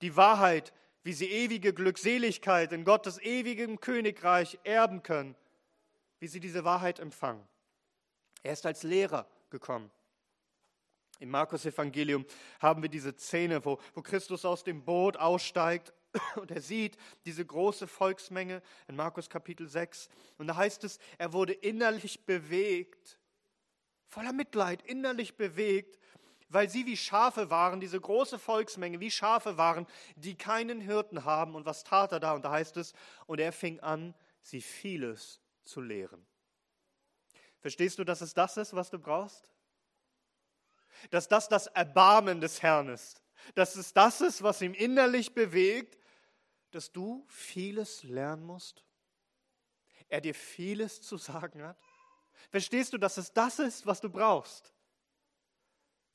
die 0.01 0.15
Wahrheit, 0.15 0.73
wie 1.03 1.13
sie 1.13 1.29
ewige 1.29 1.73
Glückseligkeit 1.73 2.71
in 2.73 2.83
Gottes 2.83 3.19
ewigem 3.19 3.79
Königreich 3.79 4.59
erben 4.63 5.01
können, 5.01 5.35
wie 6.19 6.27
sie 6.27 6.39
diese 6.39 6.63
Wahrheit 6.63 6.99
empfangen. 6.99 7.47
Er 8.43 8.53
ist 8.53 8.65
als 8.65 8.83
Lehrer 8.83 9.27
gekommen. 9.49 9.91
Im 11.21 11.29
Markus 11.29 11.67
Evangelium 11.67 12.25
haben 12.59 12.81
wir 12.81 12.89
diese 12.89 13.15
Szene, 13.15 13.63
wo, 13.63 13.79
wo 13.93 14.01
Christus 14.01 14.43
aus 14.43 14.63
dem 14.63 14.83
Boot 14.83 15.17
aussteigt 15.17 15.93
und 16.35 16.49
er 16.49 16.61
sieht 16.61 16.97
diese 17.25 17.45
große 17.45 17.85
Volksmenge 17.85 18.63
in 18.87 18.95
Markus 18.95 19.29
Kapitel 19.29 19.67
6. 19.67 20.09
Und 20.39 20.47
da 20.47 20.55
heißt 20.55 20.83
es, 20.83 20.97
er 21.19 21.31
wurde 21.31 21.53
innerlich 21.53 22.25
bewegt, 22.25 23.19
voller 24.07 24.33
Mitleid, 24.33 24.81
innerlich 24.81 25.37
bewegt, 25.37 25.99
weil 26.49 26.71
sie 26.71 26.87
wie 26.87 26.97
Schafe 26.97 27.51
waren, 27.51 27.79
diese 27.79 28.01
große 28.01 28.39
Volksmenge 28.39 28.99
wie 28.99 29.11
Schafe 29.11 29.59
waren, 29.59 29.85
die 30.15 30.33
keinen 30.33 30.81
Hirten 30.81 31.23
haben. 31.23 31.53
Und 31.53 31.67
was 31.67 31.83
tat 31.83 32.13
er 32.13 32.19
da? 32.19 32.33
Und 32.33 32.45
da 32.45 32.49
heißt 32.49 32.77
es, 32.77 32.93
und 33.27 33.39
er 33.39 33.51
fing 33.51 33.79
an, 33.81 34.15
sie 34.41 34.61
vieles 34.61 35.39
zu 35.65 35.81
lehren. 35.81 36.25
Verstehst 37.59 37.99
du, 37.99 38.03
dass 38.03 38.21
es 38.21 38.33
das 38.33 38.57
ist, 38.57 38.73
was 38.73 38.89
du 38.89 38.97
brauchst? 38.97 39.51
Dass 41.09 41.27
das 41.27 41.49
das 41.49 41.67
Erbarmen 41.67 42.41
des 42.41 42.61
Herrn 42.61 42.89
ist, 42.89 43.21
dass 43.55 43.75
es 43.75 43.93
das 43.93 44.21
ist, 44.21 44.43
was 44.43 44.61
ihm 44.61 44.73
innerlich 44.73 45.33
bewegt, 45.33 45.97
dass 46.71 46.91
du 46.91 47.25
vieles 47.27 48.03
lernen 48.03 48.45
musst, 48.45 48.85
er 50.07 50.21
dir 50.21 50.35
vieles 50.35 51.01
zu 51.01 51.17
sagen 51.17 51.63
hat. 51.63 51.77
Verstehst 52.49 52.93
du, 52.93 52.97
dass 52.97 53.17
es 53.17 53.33
das 53.33 53.59
ist, 53.59 53.85
was 53.85 54.01
du 54.01 54.09
brauchst? 54.09 54.73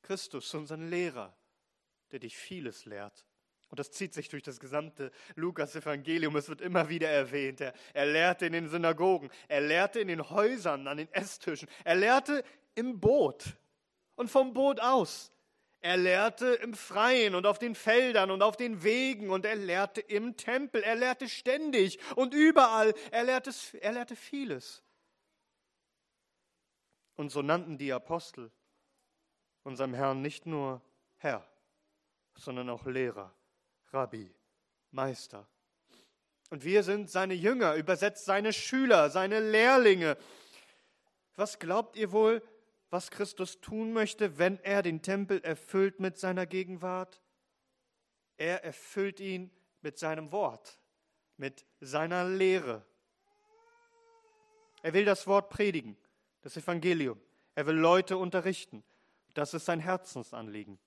Christus, 0.02 0.52
unseren 0.54 0.88
Lehrer, 0.88 1.37
der 2.12 2.21
dich 2.21 2.37
vieles 2.37 2.85
lehrt. 2.85 3.26
Und 3.68 3.80
das 3.80 3.90
zieht 3.90 4.14
sich 4.14 4.28
durch 4.28 4.45
das 4.45 4.61
gesamte 4.61 5.11
Lukas-Evangelium. 5.35 6.37
Es 6.37 6.49
wird 6.49 6.61
immer 6.61 6.88
wieder 6.88 7.09
erwähnt. 7.09 7.61
Er, 7.61 7.75
er 7.95 8.06
lehrte 8.06 8.47
in 8.47 8.52
den 8.52 8.68
Synagogen, 8.68 9.30
er 9.49 9.61
lehrte 9.61 9.99
in 9.99 10.09
den 10.09 10.30
Häusern, 10.30 10.87
an 10.87 10.99
den 10.99 11.12
Esstischen, 11.12 11.68
er 11.85 11.97
lehrte 11.97 12.45
im 12.75 13.00
Boot 13.00 13.56
und 14.16 14.30
vom 14.30 14.52
Boot 14.52 14.80
aus. 14.80 15.32
Er 15.80 15.96
lehrte 15.96 16.46
im 16.54 16.75
Freien 16.75 17.35
und 17.35 17.46
auf 17.46 17.58
den 17.61 17.75
Feldern 17.76 18.30
und 18.32 18.42
auf 18.42 18.56
den 18.56 18.82
Wegen 18.82 19.30
und 19.30 19.46
er 19.46 19.54
lehrte 19.54 20.00
im 20.00 20.37
Tempel. 20.37 20.82
Er 20.82 20.96
lehrte 20.96 21.28
ständig 21.28 22.00
und 22.16 22.35
überall. 22.35 22.92
Er 23.12 23.25
lehrte, 23.25 23.52
er 23.80 23.92
lehrte 23.92 24.16
vieles. 24.16 24.82
Und 27.14 27.30
so 27.30 27.40
nannten 27.40 27.78
die 27.78 27.92
Apostel 27.92 28.50
unserem 29.62 29.94
Herrn 29.94 30.23
nicht 30.23 30.46
nur 30.46 30.82
Herr, 31.18 31.46
sondern 32.37 32.68
auch 32.70 32.85
Lehrer, 32.87 33.35
Rabbi, 33.92 34.35
Meister. 34.90 35.46
Und 36.50 36.64
wir 36.64 36.82
sind 36.82 37.11
seine 37.11 37.35
Jünger, 37.35 37.75
übersetzt 37.75 38.25
seine 38.25 38.52
Schüler, 38.52 39.11
seine 39.11 39.40
Lehrlinge. 39.40 40.16
Was 41.35 41.58
glaubt 41.58 41.96
ihr 41.96 42.12
wohl, 42.12 42.42
was 42.90 43.11
Christus 43.11 43.61
tun 43.61 43.93
möchte, 43.93 44.38
wenn 44.38 44.59
er 44.61 44.83
den 44.83 45.02
Tempel 45.02 45.40
erfüllt 45.43 46.00
mit 46.00 46.19
seiner 46.19 46.47
Gegenwart? 46.47 47.21
Er 48.37 48.64
erfüllt 48.64 49.21
ihn 49.21 49.50
mit 49.81 49.99
seinem 49.99 50.33
Wort, 50.33 50.78
mit 51.37 51.66
seiner 51.81 52.28
Lehre. 52.28 52.85
Er 54.83 54.93
will 54.93 55.05
das 55.05 55.26
Wort 55.26 55.50
predigen, 55.50 55.97
das 56.43 56.57
Evangelium. 56.57 57.21
Er 57.55 57.66
will 57.66 57.76
Leute 57.76 58.19
unterrichten. 58.19 58.85
Das 59.35 59.55
ist 59.55 59.64
sein 59.64 59.81
Herzensanliegen. 59.81 60.78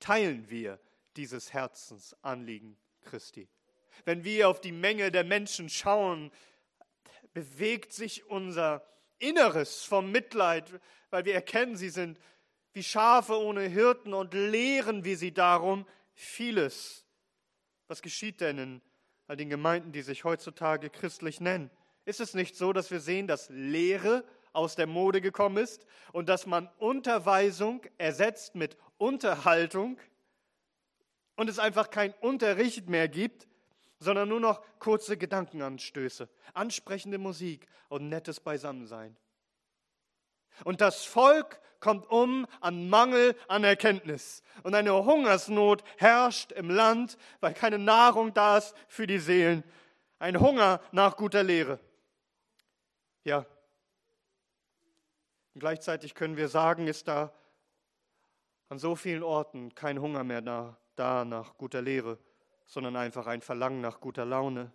Teilen 0.00 0.48
wir 0.48 0.80
dieses 1.16 1.52
Herzensanliegen 1.52 2.76
Christi. 3.02 3.48
Wenn 4.04 4.24
wir 4.24 4.48
auf 4.48 4.60
die 4.60 4.72
Menge 4.72 5.12
der 5.12 5.24
Menschen 5.24 5.68
schauen, 5.68 6.32
bewegt 7.32 7.92
sich 7.92 8.24
unser 8.26 8.84
Inneres 9.18 9.84
vom 9.84 10.10
Mitleid, 10.10 10.70
weil 11.10 11.24
wir 11.24 11.34
erkennen, 11.34 11.76
sie 11.76 11.90
sind 11.90 12.18
wie 12.72 12.82
Schafe 12.82 13.38
ohne 13.38 13.62
Hirten 13.62 14.12
und 14.14 14.34
lehren 14.34 15.04
wir 15.04 15.16
sie 15.16 15.32
darum 15.32 15.86
vieles. 16.12 17.06
Was 17.86 18.02
geschieht 18.02 18.40
denn 18.40 18.58
in 18.58 18.82
all 19.26 19.36
den 19.36 19.48
Gemeinden, 19.48 19.92
die 19.92 20.02
sich 20.02 20.24
heutzutage 20.24 20.90
christlich 20.90 21.40
nennen? 21.40 21.70
Ist 22.04 22.20
es 22.20 22.34
nicht 22.34 22.56
so, 22.56 22.72
dass 22.72 22.90
wir 22.90 23.00
sehen, 23.00 23.26
dass 23.26 23.48
Lehre 23.48 24.24
aus 24.52 24.76
der 24.76 24.86
Mode 24.86 25.20
gekommen 25.20 25.56
ist 25.58 25.86
und 26.12 26.28
dass 26.28 26.46
man 26.46 26.68
Unterweisung 26.78 27.82
ersetzt 27.98 28.54
mit 28.54 28.76
Unterhaltung 28.98 29.98
und 31.36 31.48
es 31.48 31.58
einfach 31.58 31.90
kein 31.90 32.12
Unterricht 32.20 32.88
mehr 32.88 33.08
gibt, 33.08 33.48
sondern 33.98 34.28
nur 34.28 34.40
noch 34.40 34.62
kurze 34.78 35.16
Gedankenanstöße, 35.16 36.28
ansprechende 36.52 37.18
Musik 37.18 37.66
und 37.88 38.08
nettes 38.08 38.40
Beisammensein. 38.40 39.16
Und 40.64 40.80
das 40.80 41.04
Volk 41.04 41.60
kommt 41.80 42.08
um 42.10 42.46
an 42.60 42.88
Mangel 42.88 43.36
an 43.48 43.64
Erkenntnis. 43.64 44.42
Und 44.62 44.74
eine 44.74 44.92
Hungersnot 45.04 45.82
herrscht 45.98 46.52
im 46.52 46.70
Land, 46.70 47.18
weil 47.40 47.54
keine 47.54 47.78
Nahrung 47.78 48.32
da 48.32 48.58
ist 48.58 48.74
für 48.88 49.06
die 49.06 49.18
Seelen. 49.18 49.64
Ein 50.18 50.40
Hunger 50.40 50.80
nach 50.92 51.16
guter 51.16 51.42
Lehre. 51.42 51.78
Ja. 53.24 53.44
Und 55.54 55.60
gleichzeitig 55.60 56.14
können 56.14 56.36
wir 56.36 56.48
sagen, 56.48 56.86
ist 56.86 57.08
da 57.08 57.32
an 58.68 58.78
so 58.78 58.96
vielen 58.96 59.22
Orten 59.22 59.74
kein 59.74 60.00
Hunger 60.00 60.24
mehr 60.24 60.40
da, 60.40 60.78
da 60.96 61.24
nach 61.24 61.56
guter 61.58 61.82
Lehre 61.82 62.18
sondern 62.66 62.96
einfach 62.96 63.26
ein 63.26 63.42
Verlangen 63.42 63.80
nach 63.80 64.00
guter 64.00 64.24
Laune. 64.24 64.72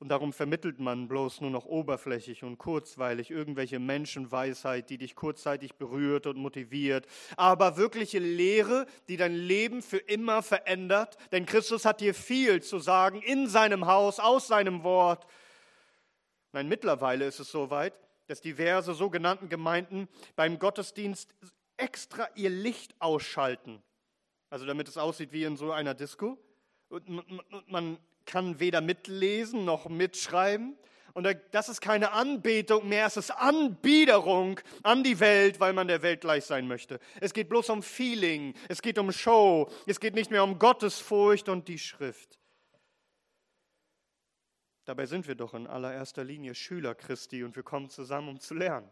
Und 0.00 0.10
darum 0.10 0.32
vermittelt 0.32 0.78
man 0.78 1.08
bloß 1.08 1.40
nur 1.40 1.50
noch 1.50 1.66
oberflächlich 1.66 2.44
und 2.44 2.56
kurzweilig 2.56 3.32
irgendwelche 3.32 3.80
Menschenweisheit, 3.80 4.90
die 4.90 4.98
dich 4.98 5.16
kurzzeitig 5.16 5.74
berührt 5.74 6.28
und 6.28 6.36
motiviert. 6.36 7.06
Aber 7.36 7.76
wirkliche 7.76 8.20
Lehre, 8.20 8.86
die 9.08 9.16
dein 9.16 9.34
Leben 9.34 9.82
für 9.82 9.96
immer 9.96 10.42
verändert. 10.42 11.16
Denn 11.32 11.46
Christus 11.46 11.84
hat 11.84 12.00
dir 12.00 12.14
viel 12.14 12.62
zu 12.62 12.78
sagen 12.78 13.20
in 13.22 13.48
seinem 13.48 13.86
Haus, 13.86 14.20
aus 14.20 14.46
seinem 14.46 14.84
Wort. 14.84 15.26
Nein, 16.52 16.68
mittlerweile 16.68 17.24
ist 17.24 17.40
es 17.40 17.50
soweit, 17.50 17.98
dass 18.28 18.40
diverse 18.40 18.94
sogenannten 18.94 19.48
Gemeinden 19.48 20.06
beim 20.36 20.60
Gottesdienst 20.60 21.34
extra 21.76 22.28
ihr 22.36 22.50
Licht 22.50 22.94
ausschalten 23.00 23.82
also 24.50 24.66
damit 24.66 24.88
es 24.88 24.96
aussieht 24.96 25.32
wie 25.32 25.44
in 25.44 25.56
so 25.56 25.72
einer 25.72 25.94
Disco. 25.94 26.38
Und 26.88 27.06
man 27.68 27.98
kann 28.24 28.60
weder 28.60 28.80
mitlesen 28.80 29.64
noch 29.64 29.88
mitschreiben. 29.88 30.76
Und 31.14 31.26
das 31.50 31.68
ist 31.68 31.80
keine 31.80 32.12
Anbetung 32.12 32.88
mehr, 32.88 33.06
es 33.06 33.16
ist 33.16 33.30
Anbiederung 33.32 34.60
an 34.84 35.02
die 35.02 35.18
Welt, 35.18 35.58
weil 35.58 35.72
man 35.72 35.88
der 35.88 36.02
Welt 36.02 36.20
gleich 36.20 36.44
sein 36.44 36.68
möchte. 36.68 37.00
Es 37.20 37.34
geht 37.34 37.48
bloß 37.48 37.70
um 37.70 37.82
Feeling, 37.82 38.54
es 38.68 38.82
geht 38.82 38.98
um 38.98 39.10
Show, 39.10 39.68
es 39.86 39.98
geht 39.98 40.14
nicht 40.14 40.30
mehr 40.30 40.44
um 40.44 40.58
Gottesfurcht 40.58 41.48
und 41.48 41.66
die 41.66 41.78
Schrift. 41.78 42.38
Dabei 44.84 45.06
sind 45.06 45.26
wir 45.26 45.34
doch 45.34 45.54
in 45.54 45.66
allererster 45.66 46.22
Linie 46.22 46.54
Schüler 46.54 46.94
Christi 46.94 47.42
und 47.42 47.56
wir 47.56 47.64
kommen 47.64 47.90
zusammen, 47.90 48.28
um 48.28 48.40
zu 48.40 48.54
lernen. 48.54 48.88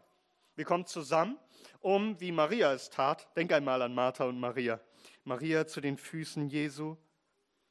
Wir 0.55 0.65
kommen 0.65 0.85
zusammen, 0.85 1.39
um, 1.79 2.19
wie 2.19 2.31
Maria 2.31 2.73
es 2.73 2.89
tat, 2.89 3.27
denk 3.37 3.53
einmal 3.53 3.81
an 3.81 3.95
Martha 3.95 4.25
und 4.25 4.39
Maria, 4.39 4.81
Maria 5.23 5.67
zu 5.67 5.81
den 5.81 5.97
Füßen 5.97 6.49
Jesu, 6.49 6.95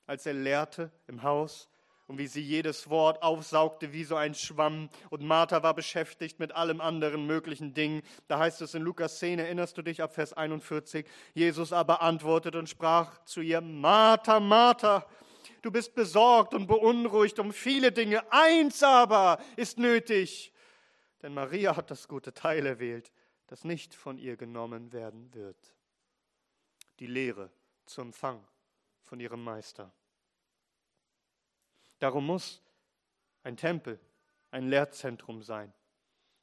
als 0.07 0.27
er 0.27 0.35
lehrte 0.35 0.91
im 1.07 1.23
Haus 1.23 1.69
und 2.07 2.19
wie 2.19 2.27
sie 2.27 2.41
jedes 2.41 2.89
Wort 2.89 3.23
aufsaugte 3.23 3.93
wie 3.93 4.05
so 4.05 4.15
ein 4.17 4.35
Schwamm. 4.35 4.89
Und 5.11 5.23
Martha 5.23 5.63
war 5.63 5.75
beschäftigt 5.75 6.39
mit 6.39 6.53
allem 6.53 6.81
anderen 6.81 7.27
möglichen 7.27 7.75
Dingen. 7.75 8.03
Da 8.29 8.39
heißt 8.39 8.63
es 8.63 8.75
in 8.75 8.83
Lukas 8.83 9.19
10, 9.19 9.41
erinnerst 9.41 9.77
du 9.77 9.83
dich 9.83 10.03
ab 10.03 10.15
Vers 10.15 10.33
41, 10.33 11.07
Jesus 11.35 11.73
aber 11.73 12.03
antwortete 12.03 12.59
und 12.59 12.69
sprach 12.69 13.25
zu 13.25 13.41
ihr, 13.41 13.61
Martha, 13.61 14.39
Martha, 14.39 15.05
du 15.63 15.71
bist 15.71 15.95
besorgt 15.95 16.55
und 16.55 16.69
beunruhigt 16.69 17.39
um 17.41 17.53
viele 17.53 17.91
Dinge. 17.91 18.23
Eins 18.33 18.83
aber 18.83 19.39
ist 19.57 19.79
nötig. 19.79 20.53
Denn 21.23 21.35
Maria 21.35 21.77
hat 21.77 21.91
das 21.91 22.07
gute 22.07 22.33
Teil 22.33 22.67
erwählt, 22.67 23.11
das 23.49 23.65
nicht 23.65 23.95
von 23.95 24.17
ihr 24.17 24.37
genommen 24.37 24.93
werden 24.93 25.35
wird. 25.35 25.76
Die 26.99 27.07
Lehre 27.07 27.51
zu 27.85 28.01
empfangen 28.01 28.47
von 29.03 29.21
ihrem 29.21 29.43
Meister. 29.43 29.93
Darum 31.99 32.27
muss 32.27 32.63
ein 33.43 33.57
Tempel 33.57 33.99
ein 34.51 34.69
Lehrzentrum 34.69 35.43
sein. 35.43 35.73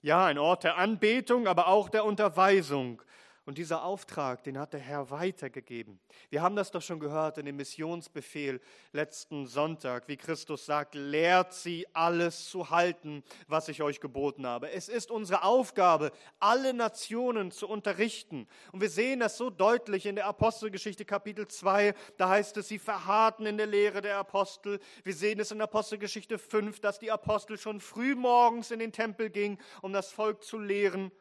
Ja, 0.01 0.25
ein 0.25 0.37
Ort 0.37 0.63
der 0.63 0.77
Anbetung, 0.77 1.47
aber 1.47 1.67
auch 1.67 1.89
der 1.89 2.05
Unterweisung 2.05 3.01
und 3.45 3.57
dieser 3.57 3.83
Auftrag, 3.83 4.43
den 4.43 4.57
hat 4.57 4.73
der 4.73 4.79
Herr 4.79 5.09
weitergegeben. 5.09 5.99
Wir 6.29 6.41
haben 6.41 6.55
das 6.55 6.71
doch 6.71 6.81
schon 6.81 6.99
gehört 6.99 7.37
in 7.37 7.45
dem 7.45 7.57
Missionsbefehl 7.57 8.61
letzten 8.93 9.47
Sonntag, 9.47 10.07
wie 10.07 10.15
Christus 10.15 10.65
sagt, 10.65 10.95
lehrt 10.95 11.53
sie 11.53 11.85
alles 11.93 12.49
zu 12.49 12.69
halten, 12.69 13.23
was 13.47 13.67
ich 13.67 13.81
euch 13.81 13.99
geboten 13.99 14.47
habe. 14.47 14.71
Es 14.71 14.87
ist 14.87 15.11
unsere 15.11 15.43
Aufgabe, 15.43 16.11
alle 16.39 16.73
Nationen 16.73 17.51
zu 17.51 17.67
unterrichten. 17.67 18.47
Und 18.71 18.81
wir 18.81 18.89
sehen 18.89 19.19
das 19.19 19.37
so 19.37 19.49
deutlich 19.49 20.05
in 20.05 20.15
der 20.15 20.27
Apostelgeschichte 20.27 21.03
Kapitel 21.03 21.47
2. 21.47 21.93
Da 22.17 22.29
heißt 22.29 22.55
es, 22.57 22.69
sie 22.69 22.79
verharrten 22.79 23.45
in 23.45 23.57
der 23.57 23.67
Lehre 23.67 24.01
der 24.01 24.17
Apostel. 24.17 24.79
Wir 25.03 25.13
sehen 25.13 25.39
es 25.39 25.51
in 25.51 25.61
Apostelgeschichte 25.61 26.37
5, 26.37 26.79
dass 26.79 26.99
die 26.99 27.11
Apostel 27.11 27.57
schon 27.57 27.81
früh 27.81 28.15
morgens 28.15 28.71
in 28.71 28.79
den 28.79 28.93
Tempel 28.93 29.29
gingen, 29.29 29.59
um 29.81 29.91
das 29.91 30.11
Volk 30.11 30.43
zu 30.43 30.57
lehren. 30.57 31.11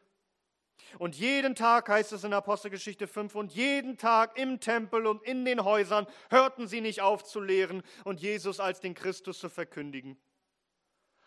Und 0.99 1.17
jeden 1.17 1.55
Tag 1.55 1.89
heißt 1.89 2.13
es 2.13 2.25
in 2.25 2.33
Apostelgeschichte 2.33 3.07
5, 3.07 3.35
und 3.35 3.53
jeden 3.53 3.97
Tag 3.97 4.39
im 4.39 4.61
Tempel 4.61 5.07
und 5.07 5.23
in 5.23 5.45
den 5.45 5.65
Häusern 5.65 6.07
hörten 6.31 6.69
sie 6.69 6.81
nicht 6.81 7.01
auf 7.01 7.25
zu 7.25 7.41
lehren 7.41 7.83
und 8.05 8.21
Jesus 8.21 8.61
als 8.61 8.81
den 8.81 8.95
Christus 8.95 9.39
zu 9.39 9.49
verkündigen. 9.49 10.17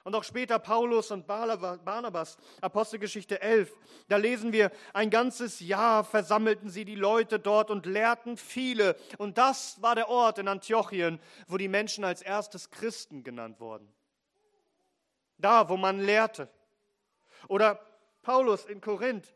Und 0.05 0.13
auch 0.13 0.23
später 0.23 0.59
Paulus 0.59 1.09
und 1.09 1.25
Barnabas, 1.25 2.37
Apostelgeschichte 2.61 3.41
11, 3.41 3.75
da 4.07 4.17
lesen 4.17 4.53
wir, 4.53 4.71
ein 4.93 5.09
ganzes 5.09 5.59
Jahr 5.61 6.03
versammelten 6.03 6.69
sie 6.69 6.85
die 6.85 6.93
Leute 6.93 7.39
dort 7.39 7.71
und 7.71 7.87
lehrten 7.87 8.37
viele. 8.37 8.97
Und 9.17 9.39
das 9.39 9.81
war 9.81 9.95
der 9.95 10.07
Ort 10.07 10.37
in 10.37 10.47
Antiochien, 10.47 11.19
wo 11.47 11.57
die 11.57 11.67
Menschen 11.67 12.03
als 12.03 12.21
erstes 12.21 12.69
Christen 12.69 13.23
genannt 13.23 13.59
wurden. 13.59 13.91
Da, 15.39 15.69
wo 15.69 15.75
man 15.75 15.99
lehrte. 15.99 16.49
Oder 17.47 17.79
Paulus 18.21 18.65
in 18.65 18.81
Korinth, 18.81 19.33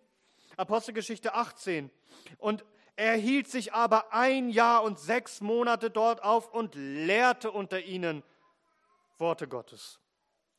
Apostelgeschichte 0.59 1.33
18. 1.33 1.89
Und 2.37 2.65
er 2.95 3.15
hielt 3.15 3.47
sich 3.47 3.73
aber 3.73 4.13
ein 4.13 4.49
Jahr 4.49 4.83
und 4.83 4.99
sechs 4.99 5.39
Monate 5.39 5.89
dort 5.89 6.21
auf 6.21 6.53
und 6.53 6.75
lehrte 6.75 7.49
unter 7.51 7.81
ihnen 7.81 8.23
Worte 9.17 9.47
Gottes. 9.47 9.99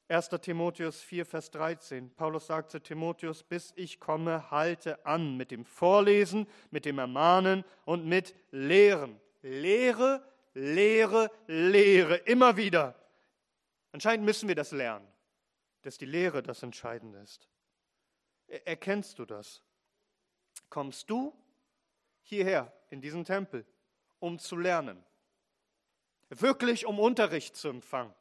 1. 0.09 0.29
Timotheus 0.41 1.03
4, 1.03 1.25
Vers 1.25 1.51
13. 1.53 2.15
Paulus 2.15 2.47
sagt 2.47 2.71
zu 2.71 2.81
Timotheus, 2.81 3.45
bis 3.45 3.73
ich 3.77 4.01
komme, 4.01 4.51
halte 4.51 5.05
an 5.07 5.37
mit 5.37 5.51
dem 5.51 5.65
Vorlesen, 5.65 6.49
mit 6.71 6.85
dem 6.85 6.99
Ermahnen 6.99 7.65
und 7.85 8.07
mit 8.07 8.35
Lehren. 8.51 9.21
Lehre, 9.43 10.23
Lehre, 10.55 11.31
Lehre, 11.47 12.17
immer 12.17 12.57
wieder. 12.57 12.95
Anscheinend 13.93 14.25
müssen 14.25 14.49
wir 14.49 14.57
das 14.57 14.73
lernen, 14.73 15.07
dass 15.83 15.97
die 15.97 16.07
Lehre 16.07 16.43
das 16.43 16.63
Entscheidende 16.63 17.19
ist. 17.21 17.49
Erkennst 18.49 19.19
du 19.19 19.25
das? 19.25 19.63
Kommst 20.71 21.11
du 21.11 21.35
hierher 22.23 22.73
in 22.89 23.01
diesen 23.01 23.25
Tempel, 23.25 23.67
um 24.19 24.39
zu 24.39 24.57
lernen. 24.57 25.05
Wirklich 26.29 26.87
um 26.87 26.99
Unterricht 26.99 27.57
zu 27.57 27.69
empfangen, 27.69 28.15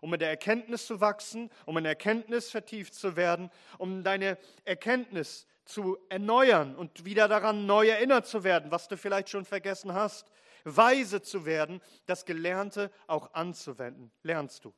um 0.00 0.12
in 0.14 0.20
der 0.20 0.30
Erkenntnis 0.30 0.86
zu 0.86 1.00
wachsen, 1.00 1.50
um 1.66 1.76
in 1.76 1.84
Erkenntnis 1.84 2.50
vertieft 2.50 2.94
zu 2.94 3.14
werden, 3.14 3.50
um 3.78 4.02
deine 4.02 4.38
Erkenntnis 4.64 5.46
zu 5.66 5.98
erneuern 6.08 6.74
und 6.76 7.04
wieder 7.04 7.28
daran 7.28 7.66
neu 7.66 7.88
erinnert 7.88 8.26
zu 8.26 8.42
werden, 8.42 8.70
was 8.70 8.88
du 8.88 8.96
vielleicht 8.96 9.28
schon 9.28 9.44
vergessen 9.44 9.92
hast, 9.92 10.30
weise 10.64 11.20
zu 11.20 11.44
werden, 11.44 11.82
das 12.06 12.24
Gelernte 12.24 12.90
auch 13.06 13.34
anzuwenden. 13.34 14.10
Lernst 14.22 14.64
du. 14.64 14.74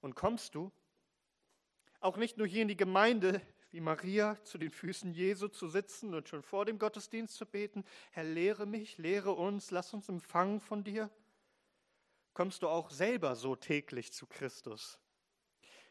Und 0.00 0.14
kommst 0.14 0.54
du 0.54 0.72
auch 2.00 2.16
nicht 2.16 2.36
nur 2.36 2.46
hier 2.46 2.62
in 2.62 2.68
die 2.68 2.76
Gemeinde, 2.76 3.40
wie 3.74 3.80
Maria 3.80 4.38
zu 4.44 4.56
den 4.56 4.70
Füßen 4.70 5.12
Jesu 5.12 5.48
zu 5.48 5.66
sitzen 5.66 6.14
und 6.14 6.28
schon 6.28 6.44
vor 6.44 6.64
dem 6.64 6.78
Gottesdienst 6.78 7.34
zu 7.34 7.44
beten, 7.44 7.84
Herr, 8.12 8.22
lehre 8.22 8.66
mich, 8.66 8.98
lehre 8.98 9.32
uns, 9.32 9.72
lass 9.72 9.92
uns 9.92 10.08
empfangen 10.08 10.60
von 10.60 10.84
dir? 10.84 11.10
Kommst 12.34 12.62
du 12.62 12.68
auch 12.68 12.92
selber 12.92 13.34
so 13.34 13.56
täglich 13.56 14.12
zu 14.12 14.28
Christus? 14.28 15.00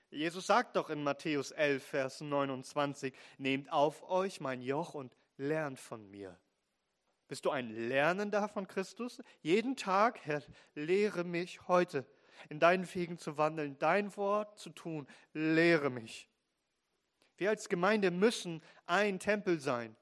Jesus 0.10 0.48
sagt 0.48 0.78
doch 0.78 0.90
in 0.90 1.04
Matthäus 1.04 1.52
11, 1.52 1.84
Vers 1.86 2.22
29, 2.22 3.14
nehmt 3.38 3.70
auf 3.70 4.10
euch 4.10 4.40
mein 4.40 4.62
Joch 4.62 4.94
und 4.94 5.14
lernt 5.36 5.78
von 5.78 6.10
mir. 6.10 6.40
Bist 7.28 7.44
du 7.44 7.50
ein 7.50 7.70
Lernender 7.70 8.48
von 8.48 8.66
Christus? 8.66 9.22
Jeden 9.42 9.76
Tag, 9.76 10.26
Herr, 10.26 10.42
lehre 10.74 11.26
mich 11.26 11.68
heute 11.68 12.06
in 12.48 12.62
deinen 12.62 12.88
Wegen 12.96 13.18
zu 13.18 13.38
wandeln, 13.38 13.78
dein 13.78 14.16
Wort 14.16 14.58
zu 14.58 14.70
tun, 14.70 15.06
lehre 15.34 15.90
mich. 15.90 16.30
Wir 17.38 17.50
als 17.50 17.70
Gemeinde 17.70 18.12
müssen 18.12 18.62
ein 18.86 19.20
Tempel 19.20 19.60
sein, 19.60 19.96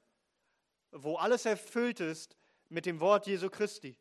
wo 0.92 1.16
alles 1.16 1.46
erfüllt 1.46 2.00
ist 2.00 2.38
mit 2.70 2.86
dem 2.86 3.00
Wort 3.00 3.28
Jesu 3.28 3.50
Christi. 3.50 3.98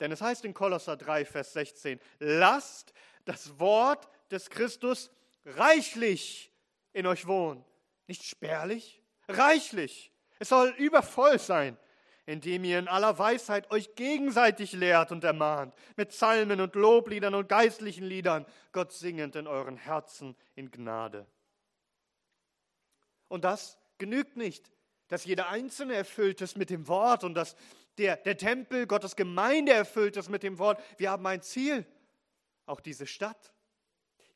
Denn 0.00 0.10
es 0.10 0.20
heißt 0.20 0.44
in 0.44 0.54
Kolosser 0.54 0.96
3, 0.96 1.24
Vers 1.24 1.52
16, 1.52 2.00
lasst 2.18 2.92
das 3.24 3.58
Wort 3.60 4.08
des 4.30 4.50
Christus 4.50 5.10
reichlich 5.44 6.52
in 6.92 7.06
euch 7.06 7.26
wohnen. 7.26 7.64
Nicht 8.06 8.24
spärlich, 8.24 9.02
reichlich. 9.28 10.12
Es 10.38 10.48
soll 10.48 10.70
übervoll 10.78 11.38
sein, 11.38 11.78
indem 12.26 12.64
ihr 12.64 12.78
in 12.78 12.88
aller 12.88 13.18
Weisheit 13.18 13.70
euch 13.70 13.94
gegenseitig 13.94 14.72
lehrt 14.72 15.12
und 15.12 15.24
ermahnt, 15.24 15.74
mit 15.96 16.10
Psalmen 16.10 16.60
und 16.60 16.74
Lobliedern 16.74 17.34
und 17.34 17.48
geistlichen 17.48 18.04
Liedern, 18.04 18.46
Gott 18.72 18.92
singend 18.92 19.36
in 19.36 19.46
euren 19.46 19.76
Herzen 19.76 20.36
in 20.54 20.70
Gnade. 20.70 21.26
Und 23.32 23.44
das 23.44 23.78
genügt 23.96 24.36
nicht, 24.36 24.70
dass 25.08 25.24
jeder 25.24 25.48
Einzelne 25.48 25.94
erfüllt 25.94 26.42
ist 26.42 26.58
mit 26.58 26.68
dem 26.68 26.86
Wort 26.86 27.24
und 27.24 27.32
dass 27.32 27.56
der, 27.96 28.18
der 28.18 28.36
Tempel, 28.36 28.86
Gottes 28.86 29.16
Gemeinde 29.16 29.72
erfüllt 29.72 30.18
ist 30.18 30.28
mit 30.28 30.42
dem 30.42 30.58
Wort. 30.58 30.82
Wir 30.98 31.10
haben 31.10 31.26
ein 31.26 31.40
Ziel, 31.40 31.86
auch 32.66 32.80
diese 32.80 33.06
Stadt, 33.06 33.54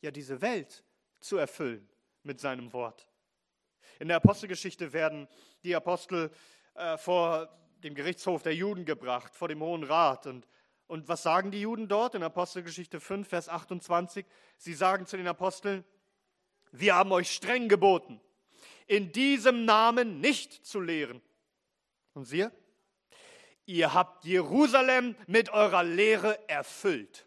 ja 0.00 0.10
diese 0.10 0.40
Welt 0.40 0.82
zu 1.20 1.36
erfüllen 1.36 1.86
mit 2.22 2.40
seinem 2.40 2.72
Wort. 2.72 3.06
In 3.98 4.08
der 4.08 4.16
Apostelgeschichte 4.16 4.94
werden 4.94 5.28
die 5.62 5.76
Apostel 5.76 6.30
äh, 6.72 6.96
vor 6.96 7.50
dem 7.84 7.94
Gerichtshof 7.94 8.42
der 8.42 8.54
Juden 8.54 8.86
gebracht, 8.86 9.34
vor 9.34 9.48
dem 9.48 9.60
Hohen 9.60 9.84
Rat. 9.84 10.26
Und, 10.26 10.48
und 10.86 11.06
was 11.06 11.22
sagen 11.22 11.50
die 11.50 11.60
Juden 11.60 11.86
dort 11.86 12.14
in 12.14 12.22
Apostelgeschichte 12.22 12.98
5, 12.98 13.28
Vers 13.28 13.50
28? 13.50 14.24
Sie 14.56 14.72
sagen 14.72 15.04
zu 15.04 15.18
den 15.18 15.28
Aposteln, 15.28 15.84
wir 16.72 16.94
haben 16.94 17.12
euch 17.12 17.30
streng 17.30 17.68
geboten, 17.68 18.22
in 18.86 19.12
diesem 19.12 19.64
Namen 19.64 20.20
nicht 20.20 20.64
zu 20.64 20.80
lehren. 20.80 21.20
Und 22.14 22.24
siehe, 22.24 22.52
ihr 23.66 23.92
habt 23.92 24.24
Jerusalem 24.24 25.16
mit 25.26 25.50
eurer 25.50 25.82
Lehre 25.82 26.48
erfüllt. 26.48 27.26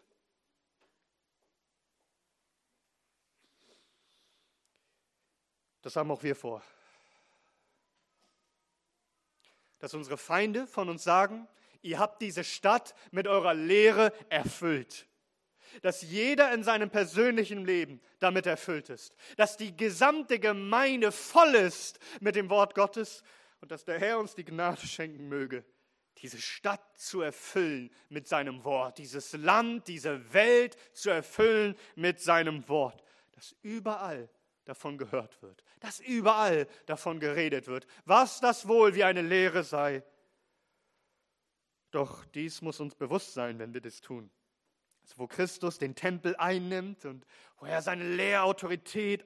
Das 5.82 5.96
haben 5.96 6.10
auch 6.10 6.22
wir 6.22 6.36
vor. 6.36 6.62
Dass 9.78 9.94
unsere 9.94 10.18
Feinde 10.18 10.66
von 10.66 10.88
uns 10.90 11.04
sagen, 11.04 11.48
ihr 11.80 11.98
habt 11.98 12.20
diese 12.20 12.44
Stadt 12.44 12.94
mit 13.12 13.26
eurer 13.26 13.54
Lehre 13.54 14.12
erfüllt 14.28 15.09
dass 15.82 16.02
jeder 16.02 16.52
in 16.52 16.62
seinem 16.62 16.90
persönlichen 16.90 17.64
Leben 17.64 18.00
damit 18.18 18.46
erfüllt 18.46 18.90
ist, 18.90 19.14
dass 19.36 19.56
die 19.56 19.76
gesamte 19.76 20.38
Gemeinde 20.38 21.12
voll 21.12 21.54
ist 21.54 21.98
mit 22.20 22.36
dem 22.36 22.50
Wort 22.50 22.74
Gottes 22.74 23.22
und 23.60 23.70
dass 23.70 23.84
der 23.84 23.98
Herr 23.98 24.18
uns 24.18 24.34
die 24.34 24.44
Gnade 24.44 24.86
schenken 24.86 25.28
möge, 25.28 25.64
diese 26.18 26.40
Stadt 26.40 26.98
zu 26.98 27.20
erfüllen 27.22 27.90
mit 28.08 28.28
seinem 28.28 28.64
Wort, 28.64 28.98
dieses 28.98 29.32
Land, 29.32 29.88
diese 29.88 30.32
Welt 30.32 30.76
zu 30.92 31.10
erfüllen 31.10 31.76
mit 31.94 32.20
seinem 32.20 32.68
Wort, 32.68 33.02
dass 33.32 33.54
überall 33.62 34.28
davon 34.64 34.98
gehört 34.98 35.40
wird, 35.42 35.64
dass 35.80 36.00
überall 36.00 36.66
davon 36.86 37.20
geredet 37.20 37.66
wird, 37.66 37.86
was 38.04 38.40
das 38.40 38.68
wohl 38.68 38.94
wie 38.94 39.04
eine 39.04 39.22
Lehre 39.22 39.64
sei. 39.64 40.04
Doch 41.90 42.24
dies 42.26 42.62
muss 42.62 42.78
uns 42.78 42.94
bewusst 42.94 43.34
sein, 43.34 43.58
wenn 43.58 43.74
wir 43.74 43.80
das 43.80 44.00
tun 44.00 44.30
wo 45.18 45.26
Christus 45.26 45.78
den 45.78 45.94
Tempel 45.94 46.36
einnimmt 46.36 47.04
und 47.04 47.26
wo 47.58 47.66
er 47.66 47.82
seine 47.82 48.08
Lehrautorität 48.08 49.24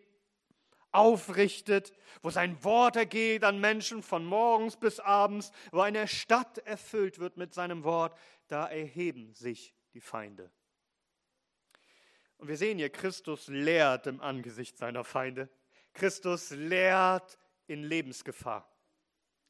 aufrichtet, 0.92 1.92
wo 2.22 2.30
sein 2.30 2.62
Wort 2.62 2.96
ergeht 2.96 3.42
an 3.42 3.60
Menschen 3.60 4.02
von 4.02 4.24
morgens 4.24 4.76
bis 4.76 5.00
abends, 5.00 5.50
wo 5.72 5.80
eine 5.80 6.06
Stadt 6.06 6.58
erfüllt 6.58 7.18
wird 7.18 7.36
mit 7.36 7.52
seinem 7.52 7.82
Wort, 7.82 8.16
da 8.46 8.66
erheben 8.66 9.34
sich 9.34 9.74
die 9.92 10.00
Feinde. 10.00 10.50
Und 12.36 12.48
wir 12.48 12.56
sehen 12.56 12.78
hier, 12.78 12.90
Christus 12.90 13.48
lehrt 13.48 14.06
im 14.06 14.20
Angesicht 14.20 14.76
seiner 14.76 15.04
Feinde. 15.04 15.48
Christus 15.94 16.50
lehrt 16.50 17.38
in 17.66 17.82
Lebensgefahr. 17.82 18.70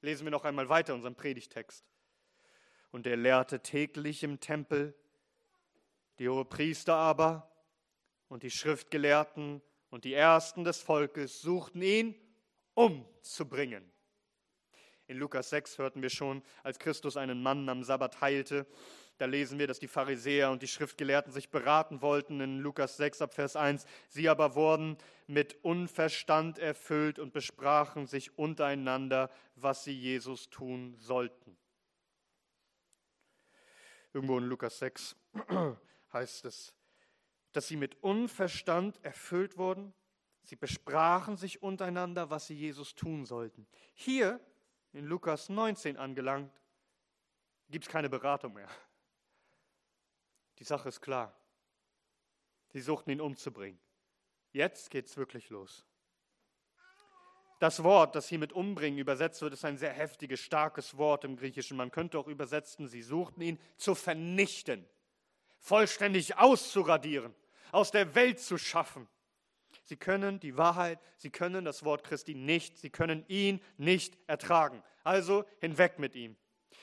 Lesen 0.00 0.24
wir 0.24 0.30
noch 0.30 0.44
einmal 0.44 0.68
weiter 0.68 0.94
unseren 0.94 1.14
Predigtext. 1.14 1.84
und 2.94 3.08
er 3.08 3.16
lehrte 3.16 3.58
täglich 3.58 4.22
im 4.22 4.38
Tempel. 4.38 4.94
Die 6.18 6.28
Hohepriester 6.28 6.94
aber 6.94 7.50
und 8.28 8.42
die 8.42 8.50
Schriftgelehrten 8.50 9.62
und 9.90 10.04
die 10.04 10.14
Ersten 10.14 10.64
des 10.64 10.80
Volkes 10.80 11.40
suchten 11.40 11.82
ihn 11.82 12.14
umzubringen. 12.74 13.90
In 15.06 15.18
Lukas 15.18 15.50
6 15.50 15.78
hörten 15.78 16.02
wir 16.02 16.10
schon, 16.10 16.42
als 16.62 16.78
Christus 16.78 17.16
einen 17.16 17.42
Mann 17.42 17.68
am 17.68 17.84
Sabbat 17.84 18.20
heilte, 18.20 18.66
da 19.18 19.26
lesen 19.26 19.60
wir, 19.60 19.68
dass 19.68 19.78
die 19.78 19.86
Pharisäer 19.86 20.50
und 20.50 20.62
die 20.62 20.68
Schriftgelehrten 20.68 21.32
sich 21.32 21.50
beraten 21.50 22.02
wollten 22.02 22.40
in 22.40 22.58
Lukas 22.58 22.96
6 22.96 23.22
ab 23.22 23.32
Vers 23.32 23.54
1. 23.54 23.86
Sie 24.08 24.28
aber 24.28 24.56
wurden 24.56 24.98
mit 25.28 25.62
Unverstand 25.62 26.58
erfüllt 26.58 27.20
und 27.20 27.32
besprachen 27.32 28.06
sich 28.06 28.36
untereinander, 28.36 29.30
was 29.54 29.84
sie 29.84 29.92
Jesus 29.92 30.50
tun 30.50 30.96
sollten. 30.98 31.56
Irgendwo 34.12 34.38
in 34.38 34.44
Lukas 34.44 34.78
6 34.80 35.16
heißt 36.14 36.44
es, 36.46 36.74
dass 37.52 37.68
sie 37.68 37.76
mit 37.76 38.02
Unverstand 38.02 39.02
erfüllt 39.04 39.58
wurden. 39.58 39.92
Sie 40.42 40.56
besprachen 40.56 41.36
sich 41.36 41.62
untereinander, 41.62 42.30
was 42.30 42.46
sie 42.46 42.54
Jesus 42.54 42.94
tun 42.94 43.24
sollten. 43.24 43.66
Hier 43.94 44.40
in 44.92 45.06
Lukas 45.06 45.48
19 45.48 45.96
angelangt, 45.96 46.52
gibt 47.68 47.86
es 47.86 47.90
keine 47.90 48.08
Beratung 48.08 48.54
mehr. 48.54 48.68
Die 50.58 50.64
Sache 50.64 50.88
ist 50.88 51.00
klar. 51.00 51.36
Sie 52.68 52.80
suchten 52.80 53.10
ihn 53.10 53.20
umzubringen. 53.20 53.80
Jetzt 54.52 54.90
geht 54.90 55.06
es 55.06 55.16
wirklich 55.16 55.50
los. 55.50 55.84
Das 57.58 57.82
Wort, 57.82 58.14
das 58.14 58.28
hier 58.28 58.38
mit 58.38 58.52
umbringen 58.52 58.98
übersetzt 58.98 59.40
wird, 59.40 59.54
ist 59.54 59.64
ein 59.64 59.78
sehr 59.78 59.92
heftiges, 59.92 60.40
starkes 60.40 60.96
Wort 60.96 61.24
im 61.24 61.36
Griechischen. 61.36 61.76
Man 61.76 61.90
könnte 61.90 62.18
auch 62.18 62.26
übersetzen, 62.26 62.88
sie 62.88 63.02
suchten 63.02 63.40
ihn 63.40 63.58
zu 63.76 63.94
vernichten, 63.94 64.86
vollständig 65.64 66.36
auszuradieren, 66.36 67.34
aus 67.72 67.90
der 67.90 68.14
Welt 68.14 68.38
zu 68.38 68.58
schaffen. 68.58 69.08
Sie 69.84 69.96
können 69.96 70.38
die 70.38 70.58
Wahrheit, 70.58 71.00
sie 71.16 71.30
können 71.30 71.64
das 71.64 71.84
Wort 71.84 72.04
Christi 72.04 72.34
nicht, 72.34 72.78
sie 72.78 72.90
können 72.90 73.24
ihn 73.28 73.60
nicht 73.78 74.18
ertragen. 74.26 74.82
Also 75.04 75.44
hinweg 75.60 75.98
mit 75.98 76.14
ihm. 76.14 76.36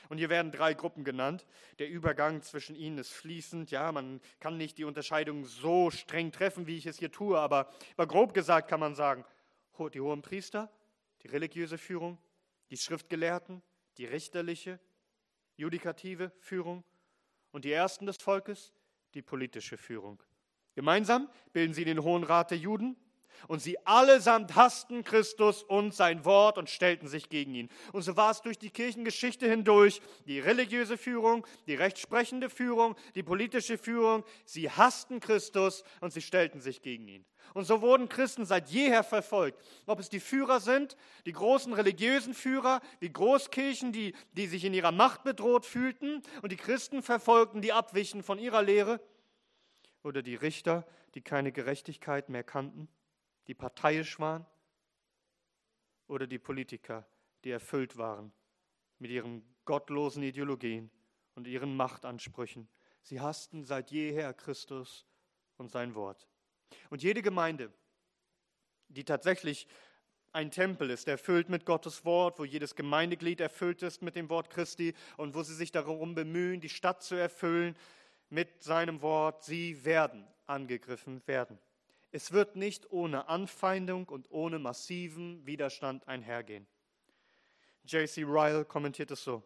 Und 0.08 0.18
hier 0.18 0.30
werden 0.30 0.50
drei 0.50 0.74
Gruppen 0.74 1.04
genannt. 1.04 1.46
Der 1.78 1.88
Übergang 1.88 2.42
zwischen 2.42 2.74
ihnen 2.74 2.98
ist 2.98 3.12
fließend. 3.12 3.70
Ja, 3.70 3.92
man 3.92 4.20
kann 4.40 4.56
nicht 4.56 4.78
die 4.78 4.84
Unterscheidung 4.84 5.44
so 5.44 5.90
streng 5.90 6.32
treffen, 6.32 6.66
wie 6.66 6.76
ich 6.76 6.86
es 6.86 6.98
hier 6.98 7.12
tue, 7.12 7.38
aber, 7.38 7.72
aber 7.96 8.08
grob 8.08 8.34
gesagt 8.34 8.68
kann 8.68 8.80
man 8.80 8.96
sagen, 8.96 9.24
die 9.94 10.00
hohen 10.00 10.22
Priester, 10.22 10.70
die 11.22 11.28
religiöse 11.28 11.78
Führung, 11.78 12.18
die 12.70 12.76
Schriftgelehrten, 12.76 13.62
die 13.96 14.06
richterliche, 14.06 14.78
judikative 15.56 16.32
Führung 16.38 16.84
und 17.52 17.64
die 17.64 17.72
Ersten 17.72 18.06
des 18.06 18.16
Volkes, 18.16 18.72
die 19.14 19.22
politische 19.22 19.76
Führung. 19.76 20.22
Gemeinsam 20.74 21.28
bilden 21.52 21.74
sie 21.74 21.84
den 21.84 22.02
Hohen 22.02 22.24
Rat 22.24 22.50
der 22.50 22.58
Juden 22.58 22.96
und 23.48 23.60
sie 23.60 23.84
allesamt 23.86 24.54
hassten 24.56 25.04
Christus 25.04 25.62
und 25.62 25.94
sein 25.94 26.24
Wort 26.24 26.58
und 26.58 26.70
stellten 26.70 27.08
sich 27.08 27.28
gegen 27.28 27.54
ihn. 27.54 27.68
Und 27.92 28.02
so 28.02 28.16
war 28.16 28.30
es 28.30 28.42
durch 28.42 28.58
die 28.58 28.70
Kirchengeschichte 28.70 29.48
hindurch, 29.48 30.00
die 30.26 30.40
religiöse 30.40 30.96
Führung, 30.98 31.46
die 31.66 31.74
rechtsprechende 31.74 32.50
Führung, 32.50 32.96
die 33.14 33.22
politische 33.22 33.78
Führung, 33.78 34.24
sie 34.44 34.70
hassten 34.70 35.20
Christus 35.20 35.84
und 36.00 36.12
sie 36.12 36.22
stellten 36.22 36.60
sich 36.60 36.82
gegen 36.82 37.08
ihn. 37.08 37.24
Und 37.54 37.64
so 37.64 37.82
wurden 37.82 38.08
Christen 38.08 38.46
seit 38.46 38.70
jeher 38.70 39.02
verfolgt. 39.02 39.62
Ob 39.86 39.98
es 39.98 40.08
die 40.08 40.20
Führer 40.20 40.60
sind, 40.60 40.96
die 41.26 41.32
großen 41.32 41.72
religiösen 41.72 42.34
Führer, 42.34 42.80
die 43.02 43.12
Großkirchen, 43.12 43.92
die, 43.92 44.14
die 44.32 44.46
sich 44.46 44.64
in 44.64 44.72
ihrer 44.72 44.92
Macht 44.92 45.24
bedroht 45.24 45.66
fühlten 45.66 46.22
und 46.40 46.52
die 46.52 46.56
Christen 46.56 47.02
verfolgten, 47.02 47.60
die 47.60 47.72
abwichen 47.72 48.22
von 48.22 48.38
ihrer 48.38 48.62
Lehre, 48.62 49.00
oder 50.02 50.22
die 50.22 50.34
Richter, 50.34 50.86
die 51.14 51.20
keine 51.20 51.52
Gerechtigkeit 51.52 52.28
mehr 52.28 52.42
kannten 52.42 52.88
die 53.46 53.54
parteiisch 53.54 54.18
waren 54.18 54.46
oder 56.06 56.26
die 56.26 56.38
Politiker, 56.38 57.06
die 57.44 57.50
erfüllt 57.50 57.96
waren 57.96 58.32
mit 58.98 59.10
ihren 59.10 59.42
gottlosen 59.64 60.22
Ideologien 60.22 60.90
und 61.34 61.46
ihren 61.46 61.76
Machtansprüchen. 61.76 62.68
Sie 63.02 63.20
hassten 63.20 63.64
seit 63.64 63.90
jeher 63.90 64.32
Christus 64.32 65.06
und 65.56 65.70
sein 65.70 65.94
Wort. 65.94 66.28
Und 66.90 67.02
jede 67.02 67.22
Gemeinde, 67.22 67.72
die 68.88 69.04
tatsächlich 69.04 69.66
ein 70.32 70.50
Tempel 70.50 70.90
ist, 70.90 71.08
erfüllt 71.08 71.48
mit 71.48 71.66
Gottes 71.66 72.04
Wort, 72.04 72.38
wo 72.38 72.44
jedes 72.44 72.74
Gemeindeglied 72.74 73.40
erfüllt 73.40 73.82
ist 73.82 74.02
mit 74.02 74.16
dem 74.16 74.30
Wort 74.30 74.50
Christi 74.50 74.94
und 75.16 75.34
wo 75.34 75.42
sie 75.42 75.54
sich 75.54 75.72
darum 75.72 76.14
bemühen, 76.14 76.60
die 76.60 76.70
Stadt 76.70 77.02
zu 77.02 77.14
erfüllen 77.14 77.76
mit 78.30 78.62
seinem 78.62 79.02
Wort, 79.02 79.42
sie 79.42 79.84
werden 79.84 80.26
angegriffen 80.46 81.22
werden. 81.26 81.58
Es 82.12 82.30
wird 82.30 82.56
nicht 82.56 82.92
ohne 82.92 83.28
Anfeindung 83.28 84.06
und 84.08 84.30
ohne 84.30 84.58
massiven 84.58 85.44
Widerstand 85.46 86.06
einhergehen. 86.06 86.66
J.C. 87.84 88.22
Ryle 88.22 88.66
kommentiert 88.66 89.10
es 89.10 89.24
so. 89.24 89.42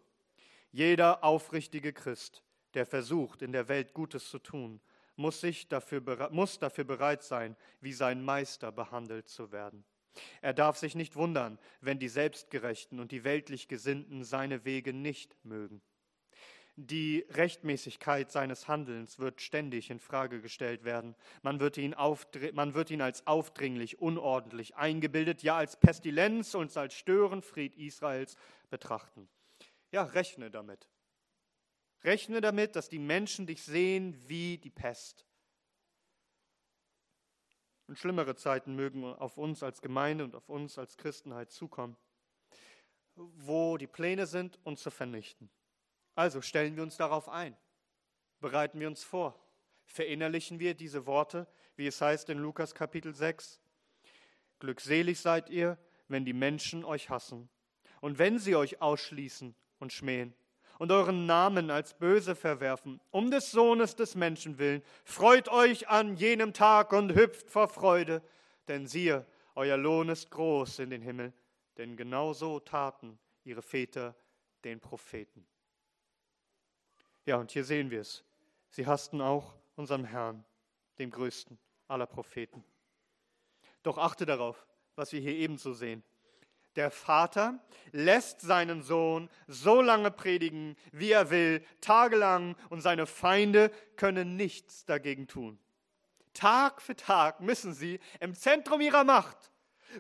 Jeder 0.72 1.22
aufrichtige 1.22 1.92
Christ, 1.92 2.42
der 2.74 2.85
versucht, 2.85 3.40
in 3.42 3.52
der 3.52 3.68
Welt 3.68 3.94
Gutes 3.94 4.29
zu 4.29 4.40
tun, 4.40 4.81
muss, 5.14 5.40
sich 5.40 5.68
dafür, 5.68 6.29
muss 6.31 6.59
dafür 6.59 6.85
bereit 6.85 7.22
sein, 7.22 7.57
wie 7.81 7.92
sein 7.92 8.22
Meister 8.22 8.72
behandelt 8.72 9.29
zu 9.29 9.52
werden. 9.52 9.85
Er 10.42 10.52
darf 10.52 10.76
sich 10.76 10.94
nicht 10.94 11.14
wundern, 11.14 11.59
wenn 11.81 11.98
die 11.98 12.09
Selbstgerechten 12.09 12.98
und 12.98 13.12
die 13.12 13.22
weltlich 13.22 13.68
Gesinnten 13.68 14.24
seine 14.24 14.64
Wege 14.64 14.92
nicht 14.92 15.37
mögen. 15.44 15.83
Die 16.79 17.25
Rechtmäßigkeit 17.31 18.31
seines 18.31 18.69
Handelns 18.69 19.19
wird 19.19 19.41
ständig 19.41 19.89
in 19.89 19.99
Frage 19.99 20.43
gestellt 20.43 20.85
werden. 20.85 21.17
Man 21.41 21.59
wird, 21.59 21.79
ihn 21.79 21.97
man 22.53 22.75
wird 22.75 22.91
ihn 22.91 23.01
als 23.01 23.27
aufdringlich, 23.27 23.99
unordentlich, 23.99 24.77
eingebildet, 24.77 25.43
ja 25.43 25.57
als 25.57 25.81
Pestilenz 25.81 26.55
und 26.55 26.77
als 26.77 26.93
Störenfried 26.93 27.77
Israels 27.77 28.37
betrachten. 28.69 29.27
Ja, 29.91 30.03
rechne 30.03 30.51
damit. 30.51 30.87
Rechne 32.05 32.43
damit, 32.43 32.77
dass 32.77 32.91
die 32.91 32.99
Menschen 32.99 33.47
dich 33.47 33.62
sehen 33.62 34.15
wie 34.29 34.59
die 34.59 34.71
Pest. 34.71 35.25
Und 37.87 37.99
schlimmere 37.99 38.37
Zeiten 38.37 38.77
mögen 38.77 39.03
auf 39.03 39.39
uns 39.39 39.62
als 39.62 39.81
Gemeinde 39.81 40.25
und 40.25 40.35
auf 40.35 40.51
uns 40.51 40.77
als 40.77 40.99
Christenheit 40.99 41.51
zukommen, 41.51 41.97
wo 43.15 43.79
die 43.79 43.87
Pläne 43.87 44.27
sind, 44.27 44.59
uns 44.62 44.83
zu 44.83 44.91
vernichten. 44.91 45.49
Also 46.16 46.40
stellen 46.40 46.76
wir 46.76 46.83
uns 46.83 46.96
darauf 46.96 47.29
ein, 47.29 47.55
bereiten 48.40 48.81
wir 48.81 48.88
uns 48.88 49.05
vor, 49.05 49.38
verinnerlichen 49.85 50.59
wir 50.59 50.72
diese 50.72 51.07
Worte, 51.07 51.46
wie 51.76 51.87
es 51.87 52.00
heißt 52.00 52.31
in 52.31 52.38
Lukas 52.38 52.74
Kapitel 52.74 53.14
6. 53.14 53.61
Glückselig 54.59 55.20
seid 55.20 55.50
ihr, 55.50 55.76
wenn 56.09 56.24
die 56.24 56.33
Menschen 56.33 56.87
euch 56.87 57.11
hassen 57.11 57.50
und 58.00 58.18
wenn 58.18 58.38
sie 58.38 58.57
euch 58.57 58.81
ausschließen 58.81 59.55
und 59.79 59.92
schmähen 59.92 60.35
und 60.79 60.90
euren 60.90 61.26
Namen 61.26 61.70
als 61.70 61.92
böse 61.92 62.35
verwerfen, 62.35 62.98
um 63.11 63.31
des 63.31 63.50
Sohnes 63.50 63.94
des 63.94 64.14
Menschen 64.14 64.59
willen. 64.59 64.83
Freut 65.05 65.50
euch 65.50 65.88
an 65.88 66.16
jenem 66.16 66.55
Tag 66.55 66.94
und 66.94 67.14
hüpft 67.14 67.50
vor 67.50 67.68
Freude, 67.68 68.22
denn 68.68 68.87
siehe, 68.87 69.26
euer 69.55 69.76
Lohn 69.76 70.09
ist 70.09 70.31
groß 70.31 70.79
in 70.79 70.88
den 70.88 71.02
Himmel, 71.02 71.35
denn 71.76 71.94
genauso 71.94 72.59
taten 72.61 73.18
ihre 73.44 73.61
Väter 73.61 74.16
den 74.64 74.81
Propheten. 74.81 75.46
Ja, 77.27 77.37
und 77.37 77.51
hier 77.51 77.65
sehen 77.65 77.91
wir 77.91 78.01
es. 78.01 78.25
Sie 78.71 78.87
hassten 78.87 79.21
auch 79.21 79.55
unserem 79.75 80.05
Herrn, 80.05 80.45
dem 80.99 81.11
größten 81.11 81.59
aller 81.89 82.07
Propheten. 82.07 82.65
Doch 83.83 83.99
achte 83.99 84.27
darauf, 84.27 84.67
was 84.95 85.12
wir 85.12 85.21
hier 85.21 85.35
ebenso 85.35 85.75
sehen. 85.75 86.03
Der 86.77 86.91
Vater 86.91 87.59
lässt 87.91 88.43
seinen 88.43 88.83
Sohn 88.83 89.29
so 89.47 89.81
lange 89.81 90.11
predigen, 90.11 90.77
wie 90.93 91.11
er 91.11 91.31
will, 91.31 91.65
tagelang, 91.81 92.55
und 92.69 92.81
seine 92.81 93.07
Feinde 93.07 93.71
können 93.97 94.37
nichts 94.37 94.85
dagegen 94.85 95.27
tun. 95.27 95.59
Tag 96.35 96.83
für 96.83 96.95
Tag 96.95 97.41
müssen 97.41 97.73
sie 97.73 97.99
im 98.21 98.35
Zentrum 98.35 98.81
ihrer 98.83 99.05
Macht, 99.05 99.51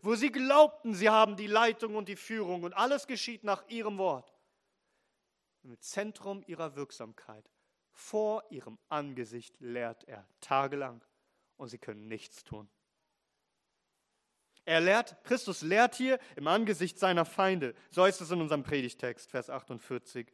wo 0.02 0.14
sie 0.14 0.30
glaubten, 0.30 0.94
sie 0.94 1.08
haben 1.08 1.36
die 1.36 1.46
Leitung 1.46 1.96
und 1.96 2.08
die 2.08 2.16
Führung 2.16 2.62
und 2.62 2.74
alles 2.74 3.06
geschieht 3.06 3.42
nach 3.42 3.66
ihrem 3.68 3.96
Wort, 3.96 4.35
im 5.66 5.80
Zentrum 5.80 6.44
ihrer 6.46 6.76
Wirksamkeit. 6.76 7.50
Vor 7.92 8.44
ihrem 8.50 8.78
Angesicht 8.88 9.54
lehrt 9.58 10.04
er 10.04 10.26
tagelang 10.40 11.04
und 11.56 11.68
sie 11.68 11.78
können 11.78 12.08
nichts 12.08 12.44
tun. 12.44 12.68
Er 14.64 14.80
lehrt, 14.80 15.16
Christus 15.24 15.62
lehrt 15.62 15.94
hier 15.94 16.18
im 16.34 16.46
Angesicht 16.48 16.98
seiner 16.98 17.24
Feinde. 17.24 17.74
So 17.90 18.02
heißt 18.02 18.20
es 18.20 18.30
in 18.30 18.40
unserem 18.40 18.62
Predigtext, 18.62 19.30
Vers 19.30 19.48
48. 19.48 20.32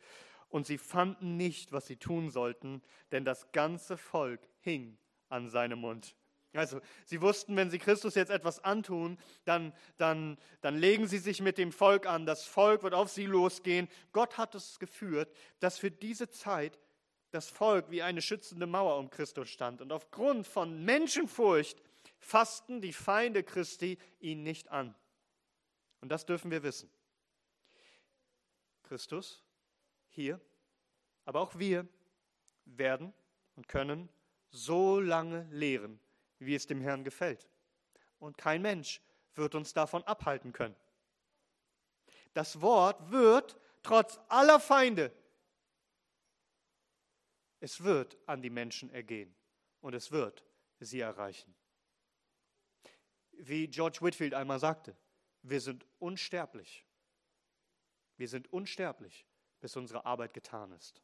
Und 0.49 0.67
sie 0.67 0.79
fanden 0.79 1.37
nicht, 1.37 1.73
was 1.73 1.87
sie 1.87 1.97
tun 1.97 2.31
sollten, 2.31 2.83
denn 3.11 3.25
das 3.25 3.53
ganze 3.53 3.97
Volk 3.97 4.41
hing 4.61 4.99
an 5.29 5.49
seinem 5.49 5.81
Mund. 5.81 6.15
Also, 6.55 6.81
sie 7.07 7.23
wussten, 7.23 7.57
wenn 7.57 7.71
sie 7.71 7.79
Christus 7.79 8.15
jetzt 8.15 8.31
etwas 8.31 8.63
antun, 8.63 9.19
dann, 9.45 9.73
dann, 9.97 10.37
dann 10.61 10.77
legen 10.77 11.07
sie 11.07 11.19
sich 11.19 11.41
mit 11.41 11.57
dem 11.57 11.73
Volk 11.73 12.07
an. 12.07 12.27
Das 12.27 12.45
Volk 12.45 12.83
wird 12.83 12.93
auf 12.93 13.11
sie 13.11 13.25
losgehen. 13.25 13.89
Gott 14.13 14.37
hat 14.37 14.55
es 14.55 14.79
geführt, 14.79 15.35
dass 15.61 15.79
für 15.79 15.91
diese 15.91 16.29
Zeit 16.29 16.79
das 17.31 17.49
Volk 17.49 17.91
wie 17.91 18.03
eine 18.03 18.21
schützende 18.21 18.67
Mauer 18.67 18.99
um 18.99 19.09
Christus 19.09 19.49
stand. 19.49 19.81
Und 19.81 19.93
aufgrund 19.93 20.47
von 20.47 20.85
Menschenfurcht 20.85 21.83
fassten 22.19 22.83
die 22.83 22.93
Feinde 22.93 23.43
Christi 23.43 23.99
ihn 24.21 24.43
nicht 24.43 24.69
an. 24.69 24.95
Und 26.03 26.11
das 26.11 26.27
dürfen 26.27 26.51
wir 26.51 26.63
wissen. 26.63 26.91
Christus 28.83 29.43
hier, 30.11 30.39
aber 31.25 31.41
auch 31.41 31.59
wir 31.59 31.89
werden 32.67 33.15
und 33.57 33.69
können 33.69 34.11
so 34.51 35.01
lange 35.01 35.49
lehren, 35.51 35.99
wie 36.47 36.55
es 36.55 36.67
dem 36.67 36.81
Herrn 36.81 37.05
gefällt. 37.05 37.49
Und 38.19 38.39
kein 38.39 38.63
Mensch 38.63 39.01
wird 39.35 39.55
uns 39.55 39.73
davon 39.73 40.03
abhalten 40.05 40.53
können. 40.53 40.77
Das 42.35 42.61
Wort 42.61 43.11
wird 43.11 43.59
trotz 43.83 44.19
aller 44.29 44.61
Feinde, 44.61 45.13
es 47.63 47.85
wird 47.85 48.19
an 48.27 48.43
die 48.43 48.51
Menschen 48.51 48.91
ergehen 48.91 49.33
und 49.81 49.95
es 49.95 50.11
wird 50.11 50.45
sie 50.81 50.99
erreichen. 50.99 51.55
Wie 53.33 53.69
George 53.69 53.99
Whitfield 54.01 54.35
einmal 54.35 54.59
sagte, 54.59 54.97
wir 55.43 55.61
sind 55.61 55.87
unsterblich. 55.99 56.85
Wir 58.17 58.29
sind 58.29 58.53
unsterblich, 58.53 59.27
bis 59.61 59.77
unsere 59.77 60.05
Arbeit 60.05 60.35
getan 60.35 60.73
ist. 60.73 61.03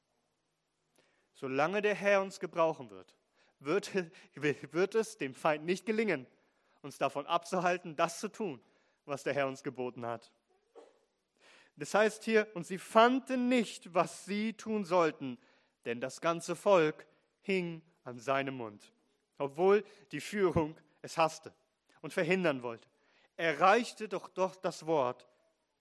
Solange 1.34 1.80
der 1.80 1.94
Herr 1.94 2.22
uns 2.22 2.40
gebrauchen 2.40 2.90
wird, 2.90 3.14
wird, 3.60 3.92
wird 4.34 4.94
es 4.94 5.16
dem 5.16 5.34
Feind 5.34 5.64
nicht 5.64 5.86
gelingen, 5.86 6.26
uns 6.82 6.98
davon 6.98 7.26
abzuhalten, 7.26 7.96
das 7.96 8.20
zu 8.20 8.28
tun, 8.28 8.60
was 9.04 9.22
der 9.22 9.34
Herr 9.34 9.48
uns 9.48 9.62
geboten 9.62 10.06
hat. 10.06 10.32
Das 11.76 11.94
heißt 11.94 12.24
hier, 12.24 12.48
und 12.54 12.66
sie 12.66 12.78
fanden 12.78 13.48
nicht, 13.48 13.94
was 13.94 14.24
sie 14.24 14.52
tun 14.52 14.84
sollten, 14.84 15.38
denn 15.84 16.00
das 16.00 16.20
ganze 16.20 16.56
Volk 16.56 17.06
hing 17.40 17.82
an 18.02 18.18
seinem 18.18 18.56
Mund, 18.56 18.92
obwohl 19.38 19.84
die 20.10 20.20
Führung 20.20 20.76
es 21.02 21.16
hasste 21.16 21.54
und 22.00 22.12
verhindern 22.12 22.62
wollte. 22.62 22.88
Erreichte 23.36 24.08
doch 24.08 24.28
doch 24.28 24.56
das 24.56 24.86
Wort 24.86 25.28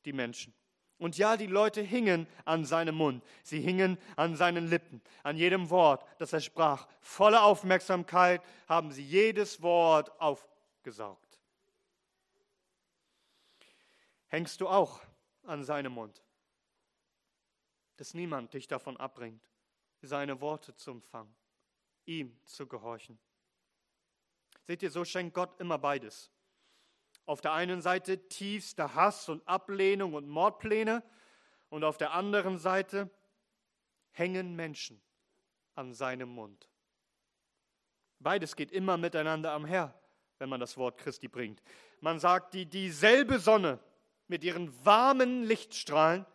die 0.05 0.13
Menschen. 0.13 0.53
Und 0.99 1.17
ja, 1.17 1.38
die 1.38 1.47
Leute 1.47 1.81
hingen 1.81 2.27
an 2.43 2.65
seinem 2.65 2.95
Mund, 2.95 3.23
sie 3.43 3.62
hingen 3.62 3.99
an 4.15 4.36
seinen 4.36 4.67
Lippen, 4.67 5.01
an 5.21 5.38
jedem 5.38 5.69
Wort, 5.69 6.03
das 6.17 6.33
er 6.33 6.41
sprach. 6.41 6.88
Voller 7.01 7.43
Aufmerksamkeit 7.43 8.41
haben 8.67 8.91
sie 8.91 9.03
jedes 9.03 9.62
Wort 9.62 10.19
aufgesaugt. 10.19 11.39
Hängst 14.27 14.60
du 14.60 14.67
auch 14.67 15.01
an 15.43 15.63
seinem 15.63 15.93
Mund, 15.93 16.23
dass 17.97 18.13
niemand 18.13 18.53
dich 18.53 18.67
davon 18.67 18.97
abbringt, 18.97 19.47
seine 20.01 20.41
Worte 20.41 20.75
zu 20.75 20.91
empfangen, 20.91 21.33
ihm 22.05 22.38
zu 22.45 22.67
gehorchen. 22.67 23.19
Seht 24.63 24.83
ihr, 24.83 24.91
so 24.91 25.05
schenkt 25.05 25.33
Gott 25.33 25.60
immer 25.60 25.77
beides. 25.77 26.29
Auf 27.27 27.41
der 27.41 27.51
einen 27.51 27.81
Seite 27.81 28.27
tiefster 28.29 28.95
Hass 28.95 29.29
und 29.29 29.47
Ablehnung 29.47 30.13
und 30.13 30.27
Mordpläne 30.27 31.03
und 31.69 31.83
auf 31.83 31.97
der 31.97 32.13
anderen 32.13 32.57
Seite 32.57 33.09
hängen 34.11 34.55
Menschen 34.55 35.01
an 35.75 35.93
seinem 35.93 36.29
Mund. 36.29 36.69
Beides 38.19 38.55
geht 38.55 38.71
immer 38.71 38.95
miteinander 38.95 39.51
am 39.51 39.65
Her, 39.65 39.93
wenn 40.39 40.47
man 40.47 40.61
das 40.61 40.77
Wort 40.77 40.97
Christi 40.97 41.27
bringt. 41.27 41.61
Man 41.99 42.17
sagt, 42.19 42.53
die 42.53 42.65
dieselbe 42.65 43.39
Sonne 43.39 43.79
mit 44.27 44.45
ihren 44.45 44.73
warmen 44.85 45.43
Lichtstrahlen 45.43 46.25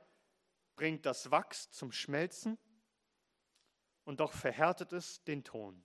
bringt 0.76 1.06
das 1.06 1.30
Wachs 1.30 1.70
zum 1.70 1.90
Schmelzen 1.90 2.58
und 4.04 4.20
doch 4.20 4.32
verhärtet 4.32 4.92
es 4.92 5.24
den 5.24 5.42
Ton. 5.42 5.82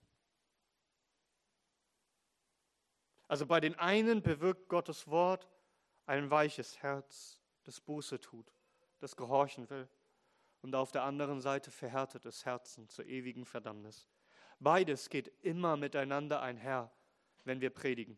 Also 3.27 3.45
bei 3.45 3.59
den 3.59 3.75
einen 3.75 4.21
bewirkt 4.21 4.69
Gottes 4.69 5.07
Wort 5.07 5.47
ein 6.05 6.29
weiches 6.31 6.81
Herz, 6.81 7.41
das 7.63 7.81
Buße 7.81 8.19
tut, 8.19 8.53
das 8.99 9.15
gehorchen 9.15 9.69
will. 9.69 9.89
Und 10.61 10.75
auf 10.75 10.91
der 10.91 11.03
anderen 11.03 11.41
Seite 11.41 11.71
verhärtet 11.71 12.25
es 12.25 12.45
Herzen 12.45 12.89
zur 12.89 13.05
ewigen 13.05 13.45
Verdammnis. 13.45 14.07
Beides 14.59 15.09
geht 15.09 15.27
immer 15.43 15.77
miteinander 15.77 16.41
einher, 16.41 16.91
wenn 17.43 17.61
wir 17.61 17.69
predigen. 17.69 18.17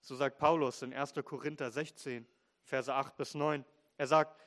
So 0.00 0.14
sagt 0.14 0.38
Paulus 0.38 0.82
in 0.82 0.92
1. 0.92 1.14
Korinther 1.24 1.70
16, 1.70 2.26
Verse 2.62 2.92
8 2.92 3.16
bis 3.16 3.34
9. 3.34 3.64
Er 3.96 4.06
sagt, 4.06 4.46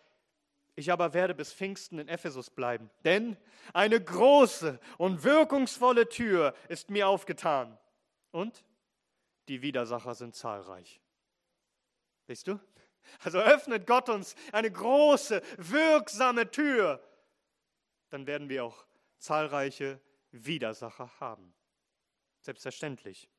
ich 0.75 0.91
aber 0.91 1.13
werde 1.13 1.33
bis 1.33 1.53
Pfingsten 1.53 1.99
in 1.99 2.07
Ephesus 2.07 2.49
bleiben, 2.49 2.89
denn 3.05 3.37
eine 3.73 4.01
große 4.01 4.79
und 4.97 5.23
wirkungsvolle 5.23 6.09
Tür 6.09 6.53
ist 6.67 6.89
mir 6.89 7.07
aufgetan. 7.07 7.77
Und 8.31 8.65
die 9.47 9.61
Widersacher 9.61 10.15
sind 10.15 10.35
zahlreich. 10.35 11.01
Siehst 12.27 12.47
du? 12.47 12.59
Also 13.23 13.39
öffnet 13.39 13.85
Gott 13.85 14.09
uns 14.09 14.35
eine 14.51 14.71
große, 14.71 15.41
wirksame 15.57 16.49
Tür, 16.49 17.03
dann 18.09 18.25
werden 18.25 18.49
wir 18.49 18.63
auch 18.63 18.85
zahlreiche 19.19 19.99
Widersacher 20.31 21.11
haben. 21.19 21.53
Selbstverständlich 22.39 23.29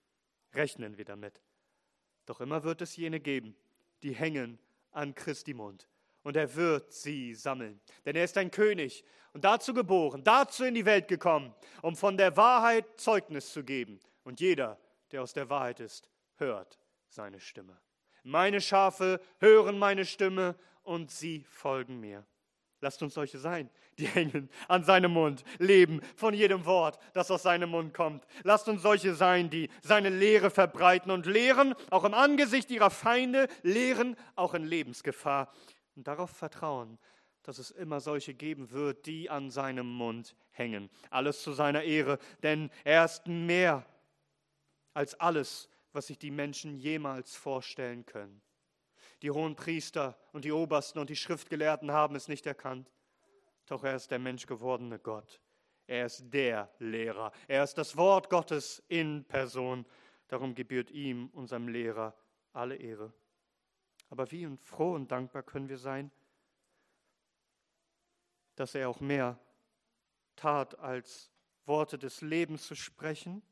rechnen 0.53 0.97
wir 0.97 1.05
damit. 1.05 1.42
Doch 2.27 2.40
immer 2.40 2.64
wird 2.64 2.83
es 2.83 2.97
jene 2.97 3.21
geben, 3.21 3.57
die 4.03 4.14
hängen 4.14 4.59
an 4.90 5.14
Christi 5.14 5.55
Mund. 5.55 5.88
Und 6.23 6.37
er 6.37 6.55
wird 6.57 6.92
sie 6.92 7.35
sammeln. 7.35 7.81
Denn 8.05 8.16
er 8.16 8.25
ist 8.25 8.37
ein 8.37 8.51
König 8.51 9.05
und 9.33 9.45
dazu 9.45 9.73
geboren, 9.73 10.25
dazu 10.25 10.64
in 10.64 10.75
die 10.75 10.85
Welt 10.85 11.07
gekommen, 11.07 11.55
um 11.83 11.95
von 11.95 12.16
der 12.16 12.37
Wahrheit 12.37 12.85
Zeugnis 12.99 13.53
zu 13.53 13.62
geben. 13.62 14.01
Und 14.25 14.40
jeder, 14.40 14.81
der 15.12 15.23
aus 15.23 15.33
der 15.33 15.49
Wahrheit 15.49 15.81
ist, 15.81 16.11
hört 16.37 16.79
seine 17.09 17.40
Stimme. 17.40 17.79
Meine 18.23 18.61
Schafe 18.61 19.21
hören 19.38 19.79
meine 19.79 20.05
Stimme 20.05 20.57
und 20.83 21.11
sie 21.11 21.45
folgen 21.49 22.01
mir. 22.01 22.27
Lasst 22.81 23.03
uns 23.03 23.14
solche 23.14 23.38
sein, 23.38 23.71
die 23.99 24.07
hängen 24.07 24.51
an 24.69 24.85
seinem 24.85 25.12
Mund, 25.12 25.45
leben 25.59 26.03
von 26.14 26.35
jedem 26.35 26.66
Wort, 26.66 26.99
das 27.14 27.31
aus 27.31 27.42
seinem 27.42 27.71
Mund 27.71 27.95
kommt. 27.95 28.27
Lasst 28.42 28.69
uns 28.69 28.83
solche 28.83 29.14
sein, 29.14 29.49
die 29.49 29.71
seine 29.83 30.11
Lehre 30.11 30.51
verbreiten 30.51 31.11
und 31.11 31.25
lehren, 31.25 31.75
auch 31.90 32.05
im 32.05 32.12
Angesicht 32.12 32.71
ihrer 32.71 32.90
Feinde, 32.90 33.49
lehren, 33.62 34.16
auch 34.35 34.55
in 34.55 34.64
Lebensgefahr. 34.64 35.53
Und 35.95 36.07
darauf 36.07 36.31
vertrauen, 36.31 36.99
dass 37.42 37.59
es 37.59 37.71
immer 37.71 38.01
solche 38.01 38.35
geben 38.35 38.71
wird, 38.73 39.07
die 39.07 39.31
an 39.31 39.51
seinem 39.51 39.88
Mund 39.88 40.37
hängen. 40.51 40.90
Alles 41.11 41.42
zu 41.42 41.53
seiner 41.53 41.83
Ehre, 41.83 42.19
denn 42.42 42.71
er 42.85 43.05
ist 43.07 43.27
mehr 43.27 43.87
als 44.96 45.12
alles, 45.20 45.68
was 45.92 46.06
sich 46.06 46.18
die 46.18 46.30
Menschen 46.30 46.78
jemals 46.78 47.37
vorstellen 47.37 48.06
können. 48.06 48.40
Die 49.20 49.30
hohen 49.30 49.54
Priester 49.54 50.18
und 50.32 50.46
die 50.46 50.52
Obersten 50.52 50.98
und 50.98 51.11
die 51.11 51.16
Schriftgelehrten 51.16 51.92
haben 51.92 52.16
es 52.16 52.28
nicht 52.28 52.46
erkannt. 52.46 52.90
Doch 53.66 53.85
er 53.85 53.96
ist 53.96 54.11
der 54.11 54.18
menschgewordene 54.18 54.98
Gott. 54.98 55.42
Er 55.87 56.06
ist 56.06 56.32
der 56.32 56.72
Lehrer. 56.78 57.30
Er 57.46 57.62
ist 57.62 57.74
das 57.74 57.98
Wort 57.98 58.30
Gottes 58.30 58.82
in 58.88 59.26
Person. 59.26 59.85
Darum 60.28 60.54
gebührt 60.54 60.90
ihm, 60.90 61.28
unserem 61.28 61.68
Lehrer, 61.68 62.16
alle 62.54 62.76
Ehre. 62.76 63.12
Aber 64.09 64.30
wie 64.32 64.46
und 64.46 64.59
froh 64.62 64.94
und 64.94 65.12
dankbar 65.12 65.42
können 65.42 65.68
wir 65.68 65.78
sein, 65.78 66.11
dass 68.54 68.74
er 68.74 68.88
auch 68.88 69.00
mehr 69.00 69.38
tat, 70.37 70.78
als 70.78 71.30
Worte 71.66 71.98
des 71.98 72.22
Lebens 72.22 72.66
zu 72.66 72.74
sprechen, 72.74 73.42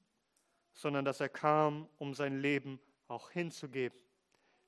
sondern 0.74 1.04
dass 1.04 1.20
er 1.20 1.28
kam, 1.28 1.88
um 1.98 2.14
sein 2.14 2.40
Leben 2.40 2.80
auch 3.08 3.30
hinzugeben. 3.30 3.98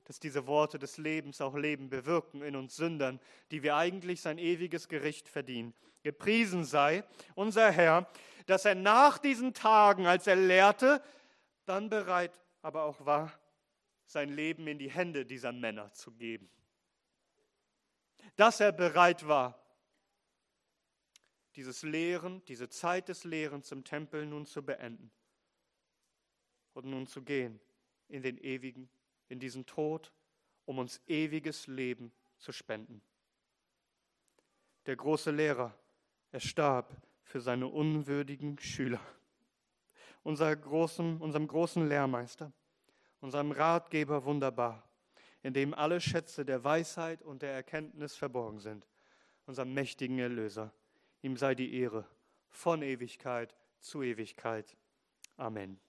Dass 0.05 0.19
diese 0.19 0.47
Worte 0.47 0.79
des 0.79 0.97
Lebens 0.97 1.41
auch 1.41 1.55
Leben 1.55 1.89
bewirken 1.89 2.41
in 2.41 2.55
uns 2.55 2.77
Sündern, 2.77 3.19
die 3.51 3.61
wir 3.61 3.75
eigentlich 3.75 4.21
sein 4.21 4.37
ewiges 4.37 4.87
Gericht 4.87 5.27
verdienen. 5.27 5.73
Gepriesen 6.03 6.63
sei 6.63 7.03
unser 7.35 7.71
Herr, 7.71 8.09
dass 8.45 8.63
er 8.63 8.75
nach 8.75 9.17
diesen 9.17 9.53
Tagen, 9.53 10.07
als 10.07 10.25
er 10.25 10.37
lehrte, 10.37 11.03
dann 11.65 11.89
bereit 11.89 12.39
aber 12.61 12.83
auch 12.83 13.05
war, 13.05 13.37
sein 14.05 14.29
Leben 14.29 14.65
in 14.67 14.79
die 14.79 14.89
Hände 14.89 15.25
dieser 15.25 15.51
Männer 15.51 15.91
zu 15.91 16.13
geben. 16.13 16.49
Dass 18.37 18.61
er 18.61 18.71
bereit 18.71 19.27
war, 19.27 19.61
dieses 21.57 21.81
Lehren, 21.83 22.45
diese 22.45 22.69
Zeit 22.69 23.09
des 23.09 23.25
Lehrens 23.25 23.73
im 23.73 23.83
Tempel 23.83 24.25
nun 24.25 24.45
zu 24.45 24.63
beenden 24.63 25.11
und 26.77 26.85
nun 26.85 27.07
zu 27.07 27.23
gehen 27.23 27.59
in 28.07 28.21
den 28.21 28.37
ewigen, 28.37 28.87
in 29.29 29.39
diesen 29.39 29.65
Tod, 29.65 30.13
um 30.65 30.77
uns 30.77 31.01
ewiges 31.07 31.67
Leben 31.67 32.13
zu 32.37 32.51
spenden. 32.51 33.01
Der 34.85 34.95
große 34.95 35.31
Lehrer, 35.31 35.77
er 36.31 36.39
starb 36.39 36.95
für 37.23 37.41
seine 37.41 37.67
unwürdigen 37.67 38.59
Schüler. 38.59 39.01
unser 40.23 40.53
großen, 40.53 41.21
unserem 41.21 41.47
großen 41.47 41.87
Lehrmeister, 41.87 42.51
unserem 43.21 43.51
Ratgeber 43.51 44.25
wunderbar, 44.25 44.87
in 45.41 45.53
dem 45.53 45.73
alle 45.73 46.01
Schätze 46.01 46.43
der 46.43 46.63
Weisheit 46.65 47.21
und 47.21 47.41
der 47.41 47.53
Erkenntnis 47.53 48.15
verborgen 48.15 48.59
sind, 48.59 48.85
unserem 49.45 49.73
mächtigen 49.73 50.19
Erlöser. 50.19 50.73
Ihm 51.21 51.37
sei 51.37 51.55
die 51.55 51.73
Ehre 51.79 52.05
von 52.49 52.81
Ewigkeit 52.81 53.55
zu 53.79 54.03
Ewigkeit. 54.03 54.75
Amen. 55.37 55.79